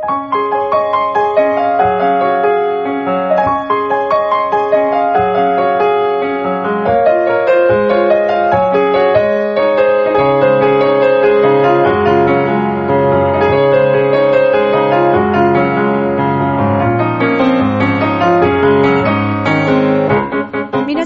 [0.00, 0.08] 皆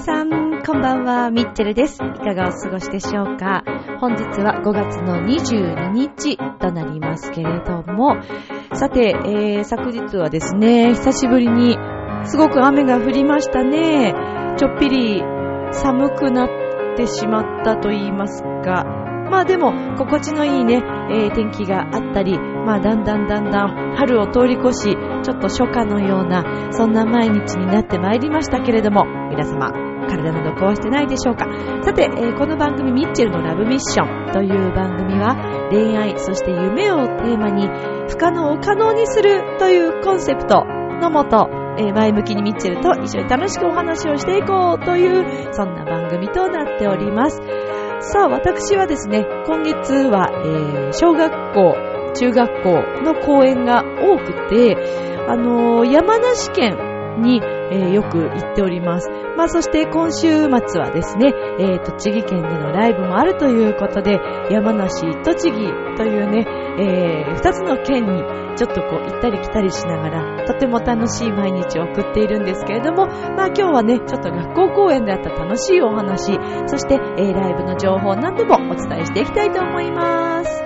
[0.01, 1.95] さん、こんばんは、ミッチェルです。
[1.95, 3.63] いかがお過ごしでしょうか？
[3.99, 8.17] 本日は5月の22日となりますけれども、
[8.75, 11.77] さて、えー、昨日はですね、久しぶりに
[12.25, 14.13] すごく雨が降りましたね。
[14.57, 15.23] ちょっぴり
[15.71, 16.49] 寒くなっ
[16.97, 18.83] てしまったと言いますか、
[19.31, 29.71] まあでも、心地のいいね、えー天気があったり、まあだんだんだんだん春を通り越し、ちょっと初夏のような、そんな毎日になってまいりましたけれども、皆様、
[30.07, 31.45] 体など壊してないでしょうか
[31.83, 35.35] さて、えーこの番組ミッチェルのラブミッションという番組は、
[35.71, 37.67] 恋愛、そして夢をテーマに、
[38.09, 40.63] 不可能を可能にするというコンセプト
[41.01, 47.41] のもと、えー前向きにミッチェルと一緒に楽しくお話をしていこうという、そんな番組となっております。
[47.99, 51.75] さあ、私はですね、今月は、えー小学校、
[52.15, 52.69] 中学校
[53.03, 54.77] の公演が多くて、
[55.27, 56.77] あのー山梨県
[57.21, 59.09] に、えーよく行っております。
[59.37, 65.57] まあ、そして今週末はですね、えー栃木県でのライブもあるということで、山梨、栃木
[65.97, 66.45] というね、
[66.79, 68.23] えー二つの県に
[68.55, 80.63] ちょっとこう行ったり来たりしながら、とても楽しい毎日を送っているんですけれども、まあ今日はね、ちょっと学校公演であった楽しいお話、そして、えーライブの情報などもお伝えしていきたいと思います。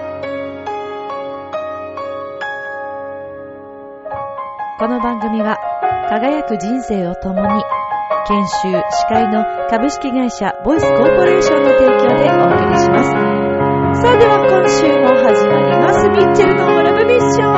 [4.79, 5.57] この番組は、
[6.09, 7.63] 輝く人生を共に、
[8.27, 13.11] 研修、司会の株式会社ボイスコーポレーションの提供でお送りします。
[14.01, 16.09] さあでは今週も始まります。
[16.09, 17.49] ミッチェルのラブミッション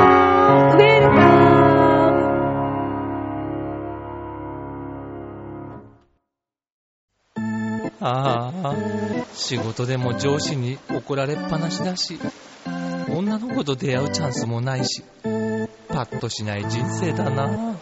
[0.68, 1.22] ウェルカ
[8.04, 8.74] ああ、
[9.32, 12.20] 仕事でも上司に怒られっぱなしだし、
[13.08, 15.02] 女の子と出会うチャンスもないし、
[15.88, 17.78] パッとしない人生だな。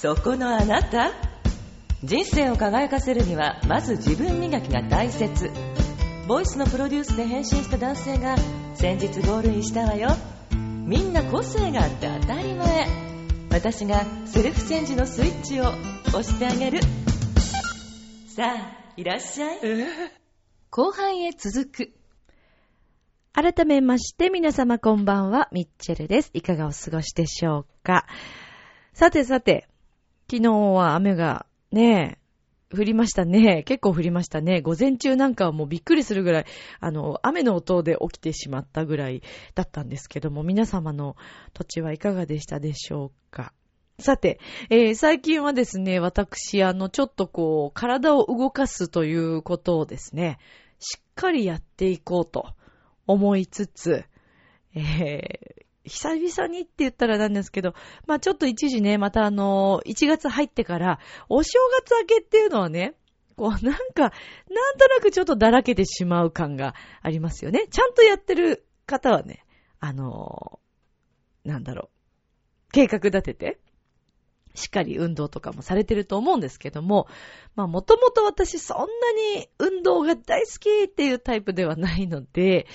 [0.00, 1.12] そこのあなた。
[2.02, 5.50] 人生を輝かせるにはまず自分磨きが大切。
[6.26, 8.34] ボイスのプロデュースで変身した男性が
[8.74, 10.08] 先日ゴールインしたわよ。
[10.86, 12.88] みんな個性があって当たり前。
[13.50, 15.64] 私がセルフチェンジのスイッチを
[16.08, 16.80] 押してあげる。
[18.34, 19.58] さあいらっしゃい。
[20.70, 21.92] 後半へ続く。
[23.34, 26.30] ー改めまして皆様こんばんは、ミッチェルです。
[26.32, 28.06] いかがお過ごしでしょうか。
[28.94, 29.66] さてさて、
[30.30, 32.20] 昨日は雨がね、
[32.72, 33.64] 降りましたね。
[33.64, 34.60] 結構降りましたね。
[34.60, 36.46] 午前中なんかはもうびっくりするぐらい、
[36.78, 39.24] あの、雨の音で起きてしまったぐらい
[39.56, 41.16] だったんですけども、皆様の
[41.52, 43.52] 土地はいかがでしたでしょうか？
[43.98, 44.38] さて、
[44.70, 50.38] えー最近はですね、私、あの、ちょっとこう、体を動かすということをですね、
[50.78, 52.46] しっかりやっていこうと
[53.08, 54.04] 思いつつ、
[54.76, 57.74] えー久々にって言ったらなんですけど、
[58.06, 62.94] まあちょっと一時ね、またあの、1月入ってから、お正月明けっていうのはね、
[63.36, 64.12] こうなんか、なん
[64.78, 67.66] となくちょっとだらけてしまう感がありますよね。
[67.68, 69.44] ちゃんとやってる方はね、
[69.80, 70.60] あの、
[71.44, 71.90] なんだろ
[72.68, 73.58] う、計画立てて、
[74.54, 77.08] しっかり運動とかもされてると思うんですけども、
[77.56, 78.86] まあもともと私そんな
[79.38, 82.66] に運動が大好きっていうタイプではないので、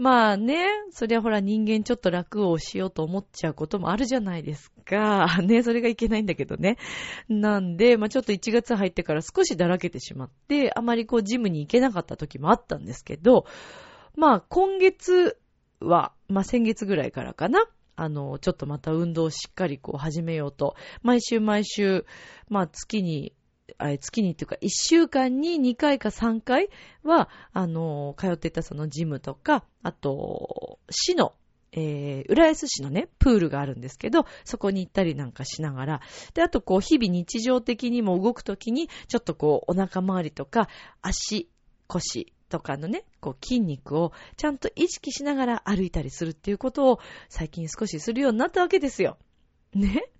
[0.00, 5.26] まあね、そりゃほら人間ちょっと楽をしようと思っちゃうこともあるじゃないですか。
[5.44, 6.78] ね、それがいけないんだけどね。
[7.28, 13.44] なんで、まあちょっと1月入ってから少しだらけてしまって、あまりこうジムに行けなかった時もあったんですけど、
[14.16, 15.36] まあ今月
[15.80, 17.66] は、まあ先月ぐらいからかな。
[17.94, 20.76] あの、ちょっとまた運動をしっかりこう始めようと。
[21.02, 22.06] 毎週毎週、
[22.48, 23.34] まあ月に、
[23.78, 26.68] あ月にっていうか、1週間に2回か3回
[27.02, 31.34] は、あの、通ってたそのジムとか、あと、市の、
[31.72, 36.00] えー、浦安市のね、プールがあるんですけど、そこに行ったりなんかしながら、
[36.34, 40.68] で、あとこう、日々日常的にも動くときに、ちょっとこう、お腹周りとか、
[41.02, 41.48] 足、
[41.86, 49.16] 腰とかのね、こう、筋肉をちゃんと意識しながら歩いたりするっていうことを、最近少しするようになったわけですよ。
[49.74, 50.10] ね？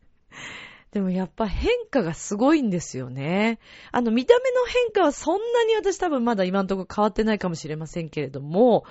[0.92, 3.60] でもやっぱ変化がすごいんですよね。
[3.92, 8.84] あの見た目の変化はそんなに私多分まだ今のところ変わってないかもしれませんけれども、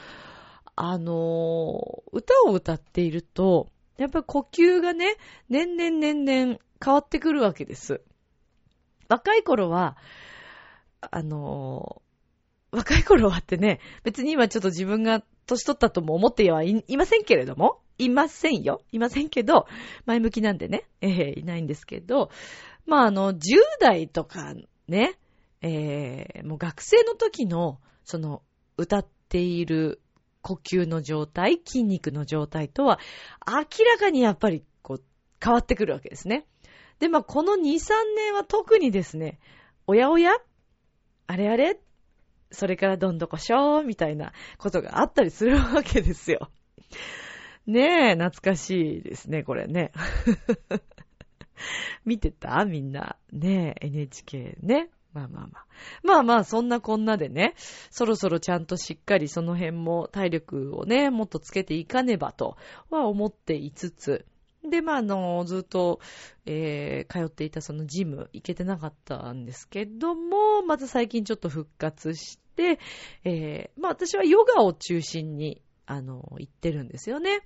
[0.75, 5.18] あの、歌を歌っていると、やっぱ呼吸がね、
[5.50, 8.02] 年々年々変わってくるわけです。
[9.10, 9.98] 若い頃は、
[11.02, 12.02] あの、
[12.72, 18.81] 若い頃はってね、別に今ちょっと自分が年取ったとも思ってはいませんけれども、いませんよ。
[18.92, 19.68] いませんけど、
[20.06, 22.30] 前向きなんでね、えー、いないんですけど、
[22.86, 23.40] まあ、あの、10
[23.80, 24.56] 代とか
[24.88, 25.18] ね、
[25.62, 28.42] えー、もう学生の時の、その、
[28.78, 30.01] 歌っている
[30.42, 33.00] 呼吸の状態、筋肉の状態とは、
[33.45, 35.04] 明らかにやっぱり、こう、
[35.44, 36.48] 変わってくるわけですね。
[37.00, 39.40] で、まあ、この2、3年は特にですね、
[39.88, 40.31] おやおや？
[41.28, 41.80] あれあれ？
[42.51, 46.50] それからどんどこしょーみたいなことがあったりするわけですよ。
[47.68, 49.92] ねえ、懐かしいですね、これね。
[52.06, 52.66] 見てた？
[52.66, 53.18] みんな。
[53.31, 54.90] ねえ、NHK ね。
[55.13, 55.66] まあまあまあ。
[56.04, 57.54] まあまあ、そんなこんなでね、
[57.92, 62.57] そろそろちゃんとしっかりその辺も体力をね、もっとつけていかねばと
[62.90, 64.25] は思っていつつ、
[64.63, 66.00] で、まあ、あの、ずっと、
[66.45, 72.79] えー、通っていたそのジム行けてなかったんですけども、また最近ちょっと復活して、
[73.23, 77.41] えー、まあ私はヨガを中心に、あの、行ってるんですよね。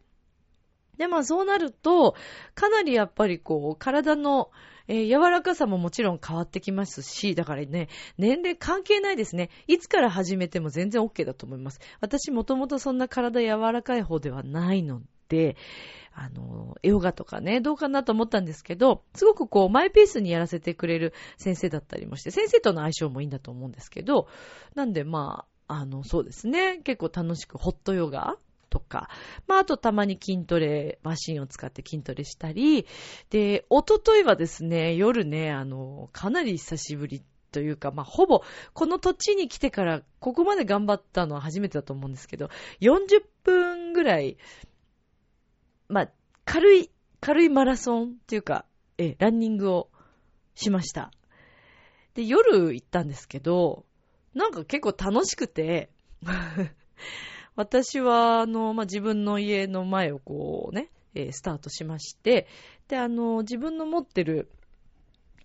[0.97, 2.15] で、まあそうなると、
[2.55, 4.49] かなりやっぱりこう、体の、
[4.87, 9.49] えー、柔らかさももちろん変わってきますし、だからね、年齢関係ないですね。
[9.67, 11.79] いつから始めても全然 OK だと思います。
[12.01, 15.05] 私もともとそんな体柔らかい方ではないので、
[16.15, 24.27] あの、ヨガとかね、どうかなと思ったんですけど、すごくこう、マイペースにやらせてくれる先生だったりもして、先生との相性もいいんだと思うんですけど、
[24.75, 28.37] なんでまあ、あの、そうですね、結構楽しくホットヨガ
[28.69, 29.09] とか、
[29.47, 32.85] まあ、あとたまに筋トレ、マシンを使って筋トレしたり、
[33.29, 38.41] で、おとといはですね、夜ね、あの、かなり久しぶりというか、まあ、ほぼ、
[38.73, 42.49] この土地に来てから、ここまで頑張ったのは初めてだと思うんですけど、
[42.81, 44.37] 40分ぐらい、
[45.87, 46.11] まあ、
[46.45, 46.89] 軽い、
[47.19, 48.65] 軽いマラソンっていうか、
[48.97, 49.89] え、ランニングを
[50.55, 51.11] しました。
[52.13, 53.85] で、夜行ったんですけど、
[54.33, 55.89] なんか結構楽しくて
[57.55, 62.47] 私は、あの、まあ、自分の家の前をこうね、えー、スタートしまして、
[62.87, 64.49] で、あの、自分の持ってる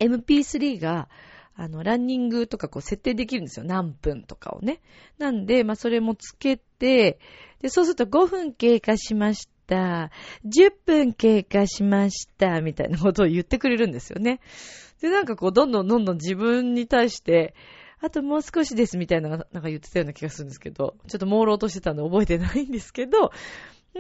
[0.01, 1.09] MP3 が、
[1.55, 3.67] あの、ランニングとかこう設定できるんですよ。
[3.67, 4.81] 何分とかをね。
[5.19, 7.19] なんで、まあ、それもつけて、
[7.61, 9.58] で、そうすると5分経過しました。
[9.77, 12.61] 10分経過しました。
[12.61, 14.41] みたいなことを言ってくれるんですよね。
[15.01, 17.55] で、なんかこう、どんどんどんどん自分に対して、
[18.01, 23.33] あともう少しですみたいな、なんか言ってたような気がするんですけど、ちょっと朦朧としてたんで覚えてないんですけど、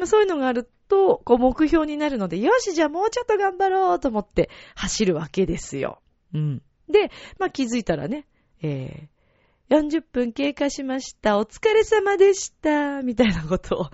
[0.04, 6.00] そういうのがあると、こう目標になるので、よし、じゃあもうちょっと頑張ろうと思って走るわけですよ。
[6.34, 6.62] うん。
[6.88, 8.26] で、まあ気づいたらね、
[8.62, 9.17] えー、
[9.70, 11.38] 40分経過しました。
[11.38, 13.02] お疲れ様でした。
[13.02, 13.86] みたいなことを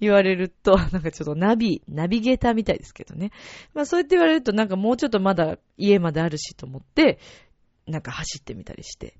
[0.00, 3.30] 言われると、 なんかちょっとナビ、ナビゲーターみたいですけどね。
[3.72, 7.20] まあそうやって言われるとなんかもうちょっとまだ家まであるしと思って、
[7.86, 9.14] なんか走ってみたりして。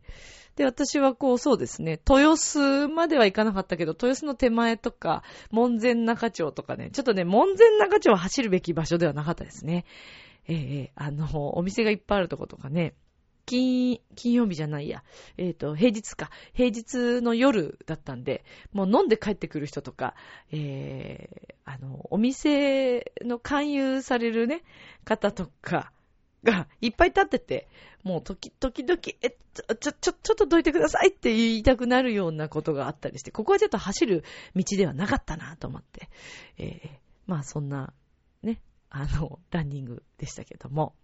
[0.57, 9.85] で、私はこう、そうですね、豊洲までは行かなかったけど、豊洲の手前とか、門前中町とかね、ちょっとね、門前中町は走るべき場所ではなかったですね。
[10.49, 12.95] ええー、あの、お店がいっぱいあるとことかね、
[13.47, 15.03] 金、金曜日じゃないや。
[15.37, 16.31] えっ、ー、と、平日か。
[16.53, 20.15] 平日の夜だったんで、もう飲んで帰ってくる人とか、
[20.53, 24.63] えー、あの、お店の勧誘されるね、
[25.05, 25.93] 方とか、
[26.43, 27.69] がいっぱい立ってて、
[28.03, 34.25] もう時、時々、え、ちょ、ちょ、ちょ、ちょっとどいてくださいって言いたくなるようなことがあったりして、ここはちょっと走る
[34.57, 36.09] 道ではなかったなと思って、
[36.57, 36.89] えー、
[37.27, 37.93] まあそんな、
[38.43, 40.95] ね、あの、ランニングでしたけども。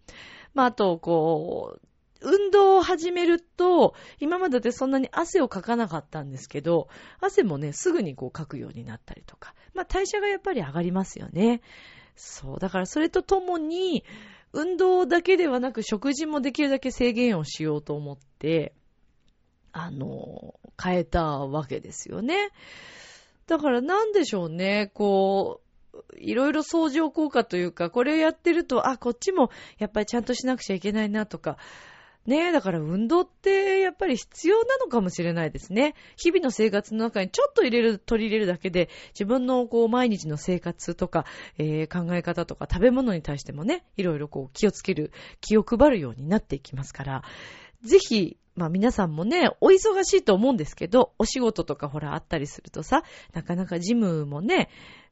[0.55, 1.87] まああと、こう、
[2.21, 6.89] 運動を始めると、今まででそんなに汗をかかなかったんですけど、
[7.21, 11.61] 汗もね、すぐにこうかくようになったりとか、まあ代謝がやっぱり上がりますよね。
[12.17, 12.59] そう。
[12.59, 14.05] だからそれとともに、
[14.53, 18.75] 運動だけではなく食事もできるだけ制限をしようと思って、
[19.73, 22.49] あの、変えたわけですよね。
[23.47, 25.67] だからなんでしょうね、こう、
[26.17, 31.59] いろいろ相乗効果というか、これをやってると、あ、こっちもやっぱりちゃんとしなくちゃいけないなとか、
[32.27, 35.95] ねえ、だから運動ってやっぱり必要なのかもしれないですね。
[36.17, 41.25] 日々の生活の中にちょっと入れる、取り入れるだけで、自分のこう毎日の生活とか、
[41.59, 47.23] えー、考え方とか食べ物に対してもね、いろいろこう気をつける、気を配るようになっていきますから、
[47.83, 53.05] ぜひ、まあ皆さんもね、お忙しいと思うんですけど、お仕事とかほらあったりするとさ、
[53.35, 54.71] なかなかジムもね、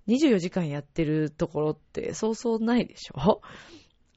[0.08, 3.40] 24時間やってるところってそうそうないでしょ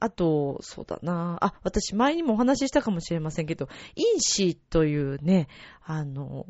[0.00, 5.48] あと、そうだなあ、私前にもお話ししたかもしれませんけど、インシーというね、
[5.84, 6.46] あの、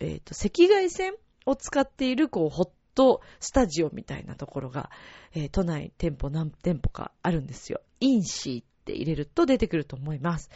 [0.00, 1.14] えっ、ー、と、赤外線
[1.46, 4.90] を使っている、こう、ホットスタジオみたいなところが、
[5.34, 7.80] えー、都内店舗何店舗かあるんですよ。
[8.00, 10.50] インシーって入れると出てくると思います。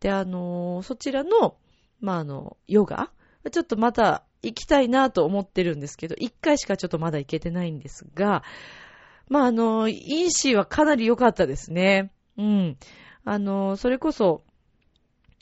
[0.00, 1.56] で、あのそちらの、
[2.00, 3.12] まあ、あの、ヨガ
[3.50, 8.42] ちょっとまた、行きたいなと思ってるんですけど、一回しかちょっとまだ行けてないんですが、
[9.28, 12.12] まあ、あの、インシーはかなり良かったですね。
[12.36, 12.76] うん。
[13.24, 14.42] あの、それこそ、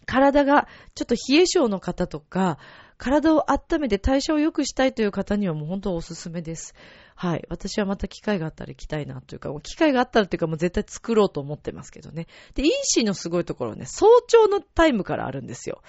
[0.06, 2.58] 体がちょっと冷え性の方とか、
[3.00, 6.74] 体を温めて代謝を良くしたいという方にはもう本当おすすめです。
[7.14, 7.46] はい。
[7.48, 12.26] 私はまた機会があったら行きたいなというか、機会があったらというかもう絶対作ろうと思ってますけどね。
[12.54, 15.82] で、インシーのすごいところはね、早朝のタイムからあるんですよ。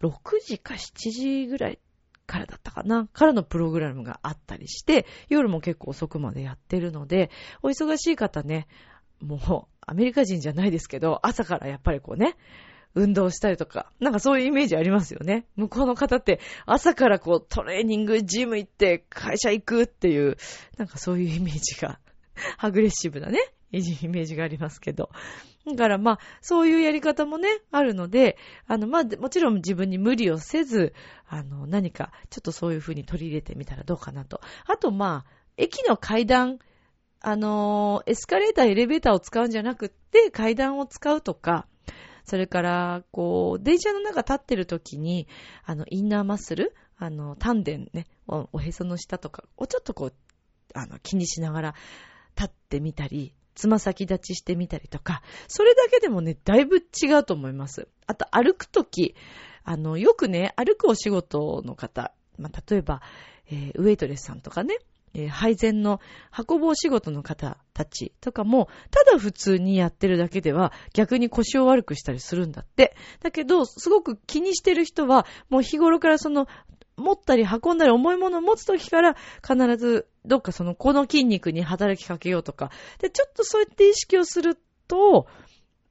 [0.00, 0.10] 6
[0.44, 1.78] 時か7時ぐらい
[2.26, 7.30] からだったかなからのプログラムがあったりして、夜も結構遅くまでやってるので、
[7.62, 8.66] お忙しい方ね、
[9.20, 12.36] もうアメリカ人じゃないですけど、朝からやっぱりこうね、
[12.94, 15.46] 運動したりとか、なんかそういうイメージありますよね。
[15.56, 20.36] 向こうの方って朝からこうトレーニング、ジム行って会社行くっていう、
[20.78, 22.00] なんかそういうイメージが、
[22.58, 23.38] アグレッシブなね、
[24.02, 25.10] イメージがありますけど。
[25.66, 30.94] だからまあ、そういうやり方もね、あるので、あのまあ、もちろん自分に無理をせず、
[31.26, 34.40] あの、何かちょっとそういう風に取り入れてみたらどうかなと。
[34.66, 36.58] あとまあ、駅の階段、
[37.20, 41.66] あのエスカレーター、エレベーターを使うんじゃなくって、階段を使うとか、
[42.26, 45.28] それから、こう、電車の中立ってる時に、
[45.64, 50.14] あの、インナーマッスル、あの、丹田ね、おおへその下とかをちょっとこう、
[50.74, 51.74] あの、気にしながら
[52.36, 57.88] 立ってみたり、つま先立ちしてみたりとか、それだけでもね、だいぶ違うと思います。
[58.06, 59.16] あと、歩くとき、
[59.64, 63.02] あの、よくね、歩くお仕事の方、まあ、例えば、
[63.50, 64.78] えー、ウェイトレスさんとかね、
[65.14, 66.00] えー、配膳の
[66.46, 72.94] 運ぼう仕事の方たちとかも、ただ普通にやってるだけでは逆に腰を悪くしたりするんだって。
[73.20, 76.46] だけど、すごく気にしてる人は、もう日頃からその、
[76.96, 82.70] 持ったり運んだり重いものを持つときから必ずどっかそのこの筋肉に働きかけようとか。
[82.98, 85.26] で、ちょっとそういった意識をすると、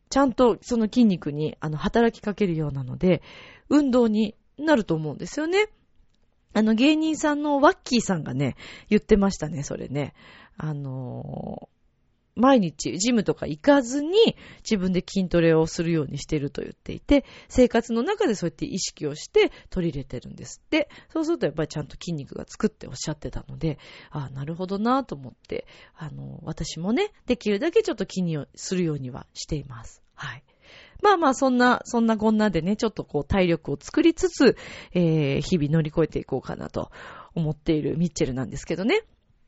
[0.10, 3.22] ちゃんとその筋肉にあの働きかけるようなので、
[3.70, 5.68] 運動になると思うんですよね。
[6.54, 8.56] あの芸人さんのワッキーさんがね、
[8.90, 10.14] 言ってましたね、それね。
[10.58, 11.70] あの、
[12.36, 20.89] 毎日ジムとか行かずに自分で筋トレをするようにしてると言っていて、生活の中でそうやって意識をして取り入れてるんですって。
[21.10, 23.80] そうするとやっぱりちゃんと筋肉がつくっておっしゃってたので、
[24.12, 25.65] ああ、なるほどなぁと思って、
[25.96, 30.01] あの、私もね、できるだけちょっと気にするようにはしています。
[30.13, 30.44] はい。
[31.01, 34.58] まあまあ、そんな、そんなこんなでね、ちょっとこう体力を作りつつ、
[34.94, 36.92] えー、日々乗り越えていこうかなと
[37.34, 39.04] 思っているミッチェルなんですけどね。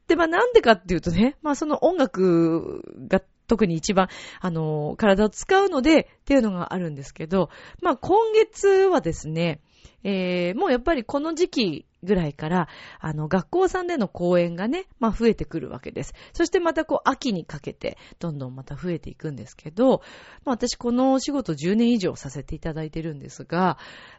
[0.08, 4.10] で、まあなんでかっていうとね、まあその音楽が特に一番、
[4.42, 7.50] あの、体を使うのでっていうのがあるんですけど、
[7.82, 9.62] まあ今月はですね、
[10.04, 12.68] えー、もうやっぱりこの時期ぐらいから、
[13.00, 16.14] あの、学校さんでの講演がね、まあ増えてくるわけです。
[16.34, 20.02] そしてまたこう、秋にかけて、どんどんまた増えていくんですけど、
[20.46, 23.78] まあ私このお仕事10年以上させていただいてるんですが、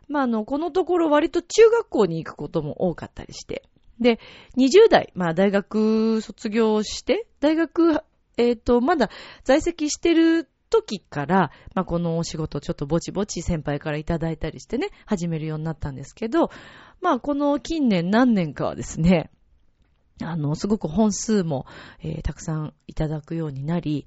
[0.08, 3.62] まああの、このところ割と中学校に行くことも多かったりして、
[4.00, 4.20] で、
[4.56, 8.00] 20代、まあ大学卒業して、大学、
[8.36, 9.10] えっ、ー、と、まだ
[9.44, 16.50] 在籍してる時から、まあ、このお仕事ちょっとぼちぼち先輩からいただいたりしてね、始めるようになったんですけど、
[17.00, 19.30] まあ、この近年何年かはですね、
[20.22, 21.66] あの、すごく本数も、
[22.02, 24.06] えー、たくさんいただくようになり、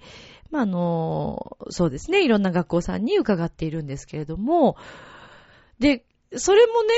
[0.49, 4.75] まあ、あの、そうですね、いろんな学校さんに伺っているんですけれども、
[5.79, 6.05] で、
[6.35, 6.89] それもね、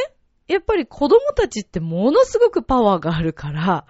[0.48, 3.86] やっぱり子供たちってものすごくパワーがあるから、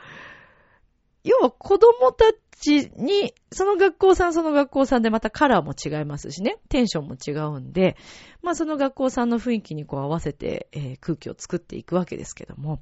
[1.23, 2.25] 要は子供た
[2.59, 7.97] ちに、その学校さんその学校さんでまたカラーも違いますしね、テンションも違うんで、
[8.41, 12.81] まあその学校さんの雰囲気にこう合わせて、えー、空気を作っていくわけですけども、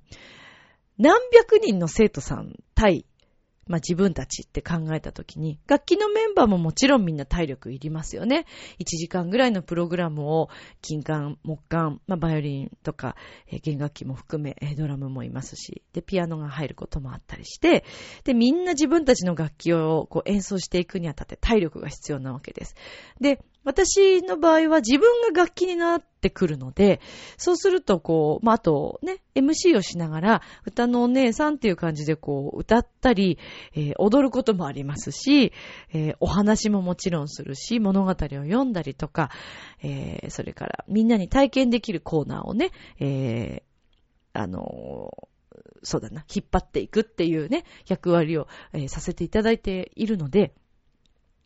[0.98, 3.06] 何百人の生徒さん対
[3.72, 8.46] まあ、自分たちって考えた時に、楽器のメンバーももちろんみんな体力いりますよね。
[8.80, 10.50] 1時間ぐらいのプログラムを、
[10.82, 13.16] 金管、木管、まあ、バイオリンとか、
[13.48, 17.86] えー、弦楽器も含め、ドラムもいますし、で、ピアノが入ることもあったりして、
[18.26, 22.76] で、みんな自分たちの楽器をこう演奏していくにあたって体力が必要なわけです。
[23.22, 27.00] で、私の場合は自分が楽器になってくるので、
[27.38, 33.38] そうするとこう、まあ、あとね、MC をしながら、歌のお姉さんっていう感じでこう、歌ったり、
[33.76, 35.54] えー、踊ることもありますし、
[35.94, 39.30] えー、お話ももちろんするし、物語を読んだりとか、
[39.84, 43.64] えー、それからみんなに体験できるコーナーをね、え
[44.34, 45.12] あの
[45.84, 50.54] そうだな、引っ張っていくっていうね、役割を、えさせていただいているので、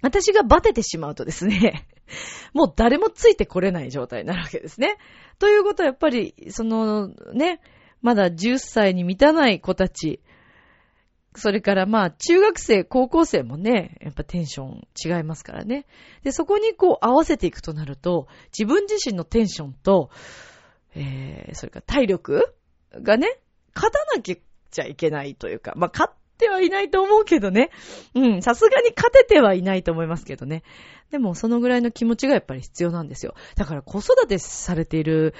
[0.01, 1.87] 私がバテてしまうとですね、
[2.53, 4.97] もう誰もついてこれない状態になるわけですね。
[5.39, 7.59] ということはやっぱり、そのね、
[8.01, 10.21] まだ10歳に満たない子たち、
[11.35, 15.85] それからまあ中学生、高校生もね、やっぱテンション違いますからね。
[16.23, 20.09] で、そこにこう合わせていくとなると、自分自身のテンションと、
[20.95, 22.55] えー、それから体力
[22.93, 23.39] がね、
[23.75, 27.69] 勝たなきゃいけないというか、まあ、勝ってはいないと思うけどね。
[28.13, 30.63] うん、さすがに勝ててはいないと思いますけどね。
[31.11, 33.35] でも、そのぐらいの気持ちがやっぱり必要なんですよ。
[33.55, 35.33] だから子育てされている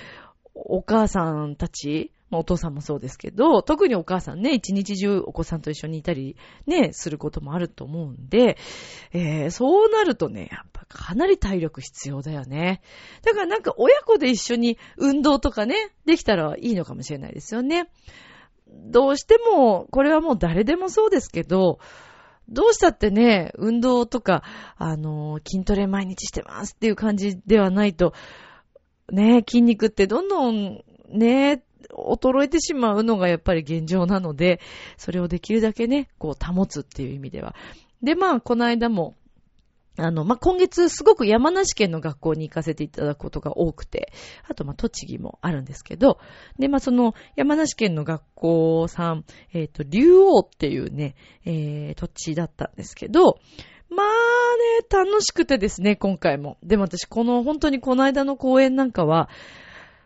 [0.54, 8.58] お母さんたち、まあ、お父さんもそうですけど、特にお母さんね、一日中お子さんと一緒にいたり、ね、することもあると思うんで、
[9.12, 12.82] えー、そうなるとね、やっぱかなり体力必要だよね。
[13.24, 17.90] だからなんか親子で一緒に運動とかね、できたらいいのかもしれないですよね。
[18.68, 21.80] どうしても、これはもう誰でもそうですけど、
[22.50, 24.44] どうしたってね、運動とか、
[24.78, 28.14] あの、筋トレ毎日してますっていう感じではないと、
[29.12, 34.60] ね、筋肉ってどんどんね、衰えてしまうのがやっぱり現状なので、
[34.98, 37.56] それをできるだけね、こう保つっていう意味では。
[38.02, 39.16] で、まあ、この間も、
[39.98, 44.12] あの、まあ、今月すごく山梨県の学校に行かせていただくことが多くて、
[44.48, 46.20] あと、ま、栃木もあるんですけど、
[46.60, 53.40] で、まあ、その山梨県の学校さん、えっ、ー、と、竜王っていうね、えー、土地だったんですけど、
[53.90, 56.58] まあね、楽しくてですね、今回も。
[56.64, 59.30] でも私、この、本当にこの間の公演なんかは、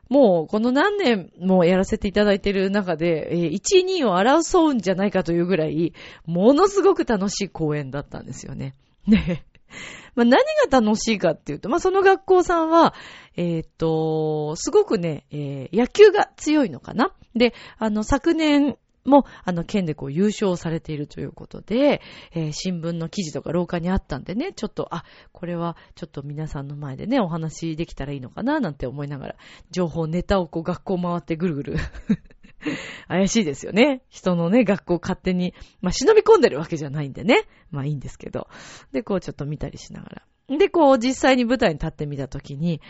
[0.09, 5.93] もう、この何年もやらせていただいている中で、えー、1、2を争うんじゃないかというぐらい、
[6.25, 8.75] ものすごく楽しい公演だったんですよね。
[9.07, 9.45] ね。
[10.15, 12.93] まあ、何が楽しいかっていうと、まあ、その学校さんは、
[13.35, 17.13] えっ、ー、と、すごくね、えー、野球が強いのかな。
[17.35, 22.01] で、あの、昨年、も、あの、県でこう優勝されているということで、
[22.33, 29.35] えー、新聞の記事とか廊下にあったんでね、ちょっと、あ、これはちょっと皆さんの前でね、お話できたらいいのかな、なんて思いながら、
[29.71, 31.77] 情報、ネタをこう学校回ってぐるぐる
[33.07, 34.01] 怪しいですよね。
[34.09, 37.45] 人のね、学校勝手に、まあ、忍び込んでるわけじゃないんでね。
[37.71, 38.47] まあいいんですけど。
[38.91, 40.09] で、こうちょっと見たりしなが
[40.49, 40.57] ら。
[40.57, 42.81] で、こう実際に舞台に立ってみたときに、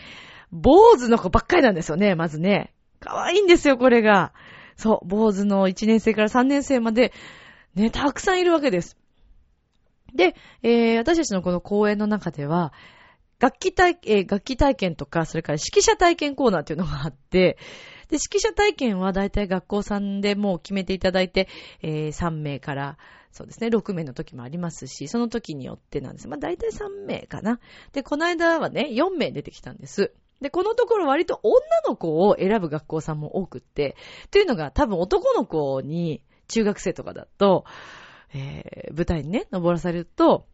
[0.50, 2.72] 坊主の子ばっかりなんですよね、まずね。
[2.98, 4.32] 可愛いんですよ、これが。
[4.76, 7.12] そう、坊主の1年生から3年生まで、
[7.74, 8.96] ね、たくさんいるわけです。
[10.14, 12.72] で、えー、私たちのこの公演の中では、
[13.38, 17.58] 楽器体、えー、楽器体験とか、それから指揮者体験コーナーっていうのがあって、
[18.10, 21.48] で、指揮者体験はだいたい学校さんでもう決めていただいて、
[21.82, 22.98] えー、3名から、
[23.32, 26.28] そうですね、6名の時もありますし、その時によってなんです。
[26.28, 27.60] まあ、だいたい3名かな。
[27.92, 30.12] で、この間はね、4名出てきたんです。
[30.40, 33.96] で、このところ割と女の子を選ぶ学校さんも多くって、
[34.30, 37.64] というのが多分男の子に中学生とかだと、
[38.34, 40.46] えー、舞台にね、登らされると、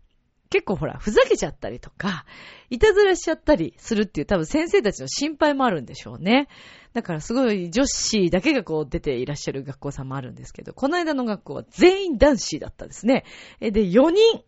[0.51, 2.25] 結構ほら、ふざけちゃったりとか、
[2.71, 6.49] いたずらしちゃったりするっていう多分先生たちの心配もあるんでしょうね。
[6.93, 13.25] だからすごい女子だけがこう出ていらっしゃる学校さんもあるんですけど、この間の学校は全員男子だったんですね。
[13.61, 14.43] で、4人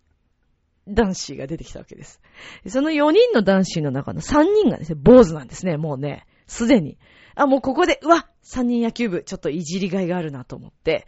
[0.89, 2.21] 男子が出てきたわけです。
[2.67, 6.99] その4人の男子の中の3人がですね、坊主なんですね、もうね、すでに。
[7.35, 11.07] あ、もうここで、うわ !3 人野球部、ちょっといじりがいがあるなと思って、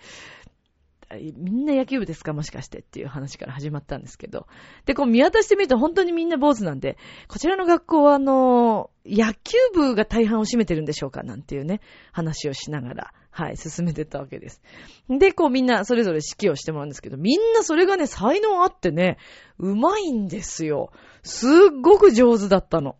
[1.36, 2.32] みんな野球部ですか？
[2.32, 4.46] もしかしてっていう話から始まったんですけど。
[4.86, 11.80] で、こう見渡してみると本当にみんな坊主なんで、こちらの学校はあの、野球部が大半を占めてるんでしょうかなんていうね、
[12.12, 14.62] 話をしながら、はい、進めてたわけです。
[15.08, 19.18] で、こうみんなそれぞれ指揮をしてもらうんですけど、みんなそれがね、才能あってね、
[19.58, 20.92] うまいんですよ。
[21.22, 21.50] すっ
[21.82, 22.96] ごく上手だったの。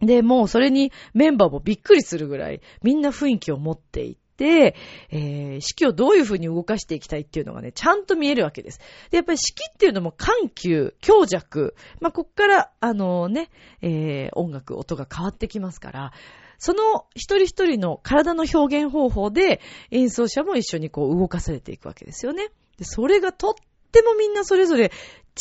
[0.00, 8.80] で、もうそれにメンバーもびっくりするぐらい、みんな雰囲気を持っていて、えー、式をどういう風に動かしていきたいっていうのがね、ちゃんと見えるわけです。
[9.10, 13.50] で、やっぱり式っていうのも緩急、強弱、まあ、こっから、あのね、
[13.82, 16.12] えー、音楽、音が変わってきますから、
[16.58, 22.48] その一人一人の体の表現方法で演奏者も一緒にこう動かされていくわけですよね。
[22.76, 23.54] で、それがとっ
[23.90, 24.92] てもみんなそれぞれ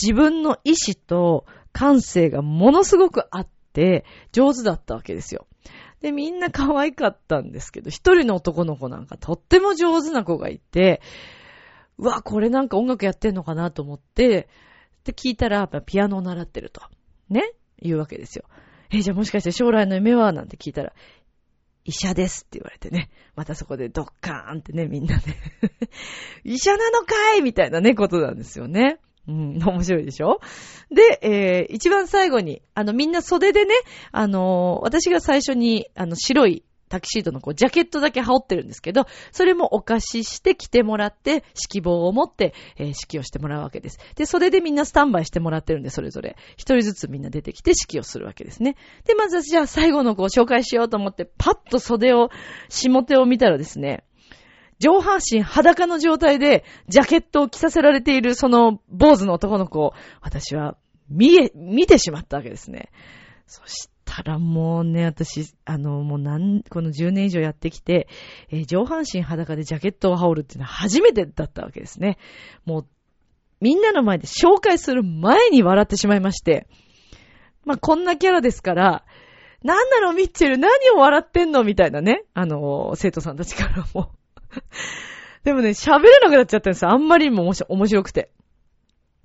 [0.02, 5.46] 自分の意志と感性がものすごくあって上手だったわけですよ。
[6.02, 11.02] で、みんな可愛かったんですけど、一人の男の子なんかとっても上手な子がいて、
[11.98, 14.48] うわ、これなんか音楽やってんのかなと思って、
[15.04, 16.82] で、聞いたら、ピアノを習ってると。
[17.30, 17.54] ね？
[17.82, 18.46] 言うわけですよ。
[18.92, 20.32] え、じゃあもしかして将来の夢は？
[20.32, 20.94] なんて聞いたら、
[21.86, 23.10] 医者ですって言われてね。
[23.36, 25.24] またそこでドッカーンってね、みんなね
[26.44, 27.42] 医者なのかい？
[27.42, 29.00] みたいなね、ことなんですよね。
[29.28, 30.40] うん、 面白いでしょ？
[30.92, 33.76] で、えー、一番最後に、あの、みんな袖でね、
[34.12, 44.00] あのー、私が最初に、あの、白いタキシードのこう、ジャケットだけ羽織ってるんですけど、それもお貸しして着てもらって、指揮棒を持って、えー、指揮をしてもらうわけです。
[44.16, 46.36] で、袖でみんなスタンバイしてもらってるんで、それぞれ。
[46.58, 48.76] 一人ずつみんな出てきて指揮をするわけですね。
[49.06, 52.32] で、まずじゃあ最後のこう、紹介しようと思って、パッと袖を、
[52.70, 54.04] 下手を見たらですね、
[54.80, 60.78] 上半身裸の状態で、ジャケットを着させられているその坊主の男の子を、私は
[61.10, 62.90] 見え、見てしまったわけですね。
[63.46, 68.08] そしたらもうね、私、あの、もう何、この10年以上やってきて、
[68.50, 72.18] えー上半身裸でジャケットを羽織るっていうのは初めてだったわけですね。
[72.66, 72.88] もう、
[73.60, 76.68] みんなの前で紹介する前に笑ってしまいまして、
[77.66, 79.04] まあ、こんなキャラですから、
[79.64, 81.66] なんなのミッチェル何を笑ってんの？
[81.66, 84.12] みたいなね、あの、生徒さんたちからも。
[85.44, 86.92] でもね、喋れなくなっちゃったんですよ。
[86.92, 88.32] あんまりにも面白くて。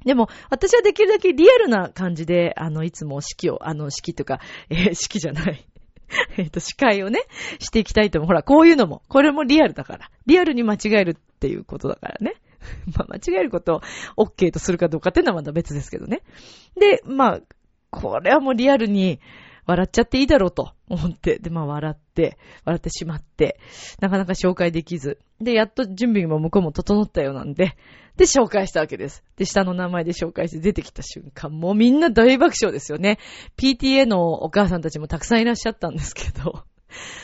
[0.04, 5.66] でも、私はできるだけリアルな感じで、あの、いつも式を、あの、式とか、えー式じゃない。
[6.36, 7.20] えっと、司会をね、
[7.58, 8.28] していきたいと思う。
[8.28, 10.10] ほら、こういうのも、これもリアルだから。
[10.26, 12.34] リアルに間違えるっていうことだからね。
[12.96, 13.82] まあ、間違えること
[14.16, 16.22] を OK とするかどうかっていうのはまた別ですけどね。
[16.78, 17.40] で、まあ、
[17.90, 19.20] これはもうリアルに
[19.66, 23.58] 笑っちゃっていいだろうと思って、で、まあ笑って、笑ってしまって、
[24.00, 27.76] なかなか紹介できず、で、やっと準備も向こうも整ったようなんで、
[28.16, 29.24] で、紹介したわけです。
[29.36, 33.18] で、下の名前で紹介して出てきた瞬間、もうみんな大爆笑ですよね。
[33.56, 36.64] PTA のお母さんたちもたくさんいらっしゃったんですけど。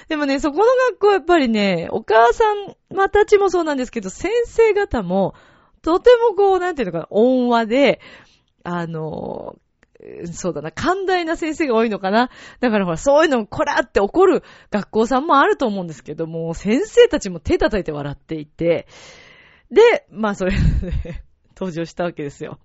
[0.09, 5.35] でもね、そこの学校やっぱりね、お母さん、またちもそうなんですけど、先生方も、
[5.83, 8.01] とてもこう、なんていうのかな、温和で、
[8.65, 9.57] あの、
[10.33, 12.31] そうだな、寛大な先生が多いのかな。
[12.61, 18.87] だからほら、そういうのをこらって怒る学校さんもあると思うんですけども、先生たちも手叩いて笑っていて、
[19.71, 20.59] で、まあそれで
[21.57, 22.59] 登場したわけですよ。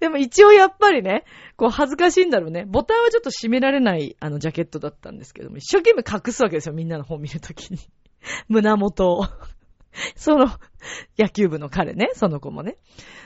[0.00, 1.24] でも一応やっぱりね、
[1.56, 2.64] こう恥ずかしいんだろうね。
[2.66, 7.78] ボタンはちょっと閉められないあのジャケットだったんですけども、一生懸命隠すわけですよ、みんなの方見るときに。
[8.48, 9.26] 胸元を。
[10.16, 10.46] その、
[11.18, 12.76] 野球部の彼ね、その子もね。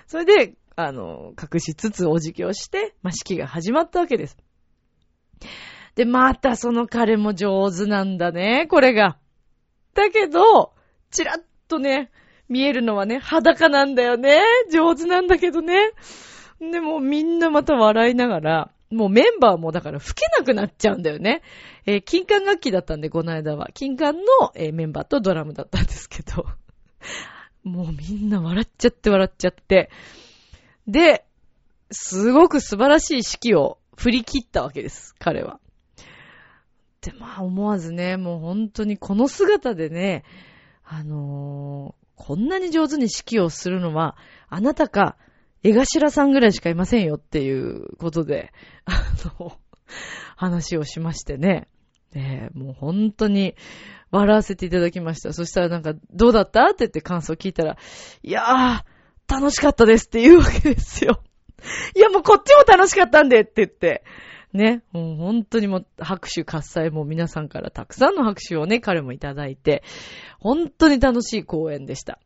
[0.07, 4.37] それで、あの、隠しつつお辞儀をして、まあ、式が始まったわけです。
[5.97, 9.19] で、またその彼も上手なんだね、これが。
[9.95, 10.73] だけど、
[11.11, 12.12] ちらっとね、
[12.49, 14.41] 見えるのはね、裸なんだよね。
[14.73, 15.91] 上手なんだけどね。
[16.61, 21.43] でもみんなまた笑いながら、もうメンバーもだから吹けなくなっちゃうんだよね。
[21.87, 23.69] えー金管楽器だったんで、この間は。
[23.75, 24.23] 金管の、
[24.55, 26.47] えーメンバーとドラムだったんですけど。
[27.64, 29.91] もうみんな笑っちゃって笑っちゃって。
[30.88, 31.24] で、
[31.90, 35.61] すごく素晴らしい指揮を振り切ったわけです、彼は。
[37.01, 40.24] で、まあ思わずね、もう本当にこの姿でね、
[40.85, 44.16] あのーこんなに上手に指揮をするのは、
[44.48, 45.16] あなたか、
[45.62, 48.53] 江頭さんぐらいしかいませんよっていうことで、
[48.85, 49.01] あ
[49.38, 49.57] の、
[50.35, 51.68] 話をしましてね。
[52.12, 53.55] ねもう本当に
[54.11, 55.33] 笑わせていただきました。
[55.33, 56.64] そしたらなんか、どうだった？
[56.64, 57.77] って言って感想を聞いたら、
[58.24, 58.85] いやー、
[59.29, 61.23] 楽しかったですって言うわけですよ。
[61.95, 64.05] いやもうこっちも楽しかったんでって言って。
[64.52, 69.82] ね、もう本当にもう拍手喝采も皆さんからたくさんの拍手をね、彼もいただいて、
[70.38, 72.18] 本当に楽しい公演でした。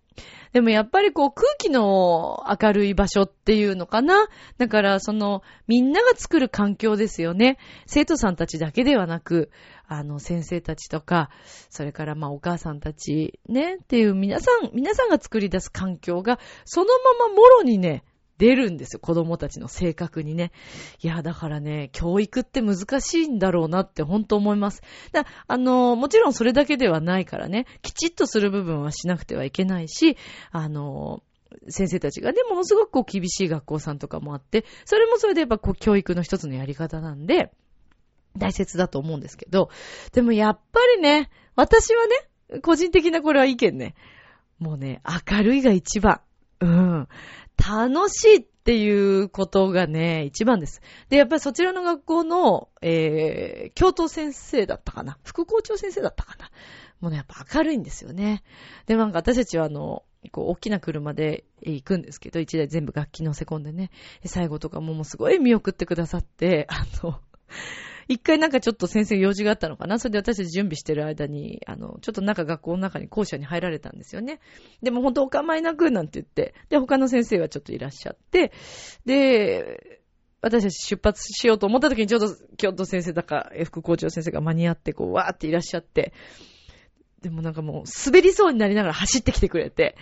[0.53, 4.29] でもやっぱりこう空気の明るい場所っていうのかな？
[4.59, 7.57] だからそのみんなが作る環境ですよね。
[7.87, 9.51] 生徒さんたちだけではなく、
[9.89, 11.31] あの先生たちとか、
[11.71, 18.05] それからまあお母さんたちねっていう皆さん、皆さんが作り出す環境がそのままもろにね、
[18.39, 19.01] 出るんですよ。
[19.01, 20.53] 子供たちの性格にね。
[21.03, 24.83] いや、だからね、教育って難しいんだろうなって本当思います。
[25.13, 30.17] だあの、もちろんそれだけではないからね、きちっとする部分はしなくてはいけないし、
[30.51, 31.23] あの、
[31.69, 37.53] 先生たちがね、ものすごくこう厳しい学校さんとかもあって、それもそれでやっぱこう教育の一つのやり方なんで、
[38.39, 39.71] 大切だと思うんですけど、
[40.13, 43.95] でもやっぱりね、私はね、個人的なこれは意見ね、
[44.59, 46.21] もうね、明るいが一番。
[46.61, 47.09] うん。
[47.69, 50.83] 楽しいっていうことがね、一番です。
[51.09, 55.19] で、やっぱりそちらの学校の、えー、教頭先生だったかな？
[55.25, 56.51] 副校長先生だったかな？
[57.01, 58.43] もうね、やっぱ明るいんですよね。
[58.87, 63.91] で、なんか私たちはあの、こう、大きな車で行くんですけど、一台全部楽器乗せ込んでね、
[64.25, 67.19] 最後とかももうすごい見送ってくださって、あの、
[68.09, 69.99] 一回なんかちょっと先生用事があったのかな？
[69.99, 74.41] それで私たち準備してる間に、あの、ちょっとなんか学校の中に校舎に入られたんですよね。
[74.83, 78.53] でも本当お構いなくなんて言って、で、他の先生はちょっといらっしゃって、
[79.07, 80.01] で、
[80.41, 86.13] 私たち出発しようと思った時にちょうど京都先生だか、副校長先生が間に合って、こう、わーっていらっしゃって、
[87.21, 89.95] でもなんかもう滑りそうになりながら走ってきてくれて、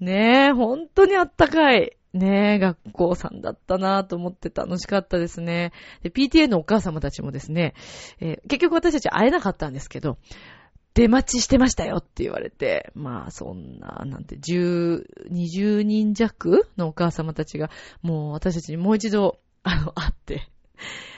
[0.00, 1.96] ねえ、本当にあったかい。
[2.16, 5.72] ねえ、学校さんだったなぁと思って楽しかったですね。
[6.02, 7.74] で、PTA のお母様たちもですね、
[8.20, 10.18] えー結局私たち会えなかったんですけど、
[10.94, 20.48] 出待ちしてましたよって言われて、まあそんな、なんて、十、二、十人弱のお母様たちが、もう私たちにもう一度、あの、会って、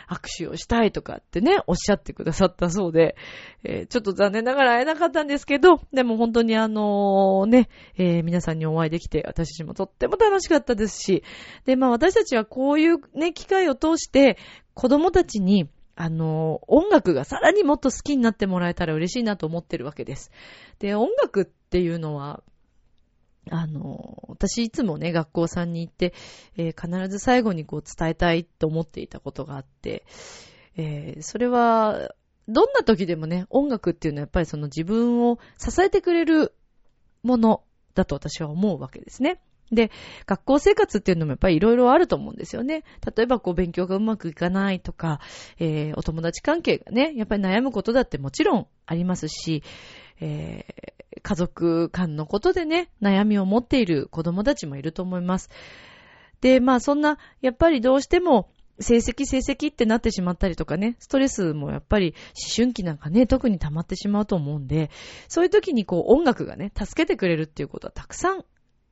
[0.09, 3.16] 握手をしたいとかってね、おっしゃってくださったそうで、
[3.62, 11.23] えーちょっと残念ながら会えなかったんですけど、でも本当にあのね、えー皆さんにお会いできて、私たちもとっても楽しかったですし、
[11.64, 14.38] で、まあ私たちはこういうね、機会を通して、
[14.75, 20.31] 子供たちに、あの、音楽がさらにもっと好きになってもらえたら嬉しいなと思ってるわけです。
[20.79, 22.42] で、音楽っていうのは、
[23.50, 26.14] あの、私いつもね、学校さんに行って、
[26.56, 30.04] えー、必ず最後にこう伝えたいと思っていたことがあって、
[30.76, 32.14] えー、それは、
[32.48, 36.54] どんな時でもね、音楽っていうのはやっぱりその自分を支えてくれる
[37.22, 37.62] もの
[37.94, 39.40] だと私は思うわけですね。
[39.70, 39.90] で、
[40.26, 42.84] 学校生活っていうのもやっぱりいろいろあると思うんですよね。
[43.16, 45.20] 例えばこう勉強がうまくいかないとか、
[45.58, 49.62] えー、お友達関係がね、やっぱり悩むことだってもちろんありますし、
[50.20, 55.50] えー、家族間のことでね、悩みを持っている子供たちもいると思います。
[56.40, 58.50] で、まあそんな、やっぱりどうしても、
[58.81, 64.90] 成績成績ってなってしまったりとかね、ストレスもやっぱり思春期なんかね、特に溜まってしまうと思うんで、
[65.26, 68.44] そういう時にこう音楽がね、助けてくれるっていうことはたくさん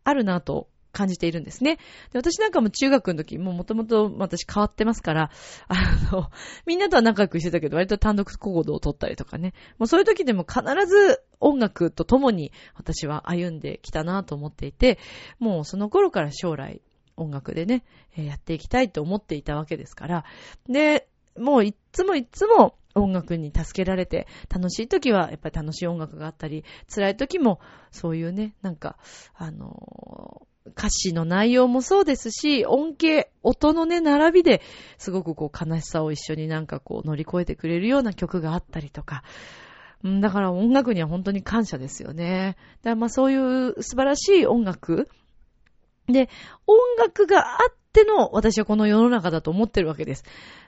[0.03, 1.77] あるなと感じているんですね。
[2.13, 5.31] で私なんかも中学の時、もう元々私変わってますから、
[5.69, 5.75] あ
[6.11, 6.31] の、
[6.65, 9.53] みんなとは仲良くしてたけど、割と単独行動を取ったりとかね。
[9.79, 14.99] もうそういう時でも必ず音楽と共に私は歩んできたなと思っていて、
[15.39, 16.81] もうその頃から将来
[17.17, 17.85] 音楽でね、
[18.17, 20.25] やっていきたいと思っていたわけですから。
[20.69, 28.97] で、もういっつもいっつも音楽に助けられて、楽しい時はやっぱり楽しい音楽があったり、辛い時もそういうね、なんか、
[29.35, 34.63] あの歌詞の内容もそうですし、音形、音のね、並びで
[34.99, 39.23] すごくこう悲しさを一緒になんかこう乗り越えてくれるような曲があったりとか、
[40.21, 42.57] だから音楽には本当に感謝ですよね。
[42.83, 45.09] だからまあそういう素晴らしい音楽。
[46.07, 46.29] で、
[46.67, 50.25] 音楽があっての私はこの世の中だと思ってるわけです。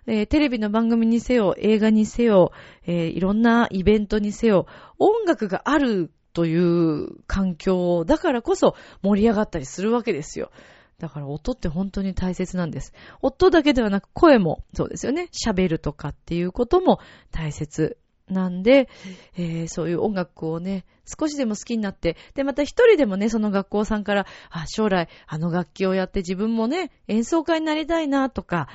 [0.06, 2.52] えー、テレビの番組にせよ、映画にせよ、
[2.86, 4.66] えー、いろんなイベントにせよ、
[4.98, 10.50] 音楽があるという環境だからこそ盛り上がったりするわけですよ。
[10.98, 12.92] だから音って本当に大切なんです。
[13.22, 15.28] 音だけではなく声もそうですよね。
[15.32, 16.98] 喋るとかっていうことも
[17.30, 18.88] 大切なんで、
[19.36, 28.68] えー、そういう音楽をね、少しでも好きになって、で、また一人でもね、その学校さんから、あ、将来あの楽器をやって自分もね、演奏家になりたいなとか、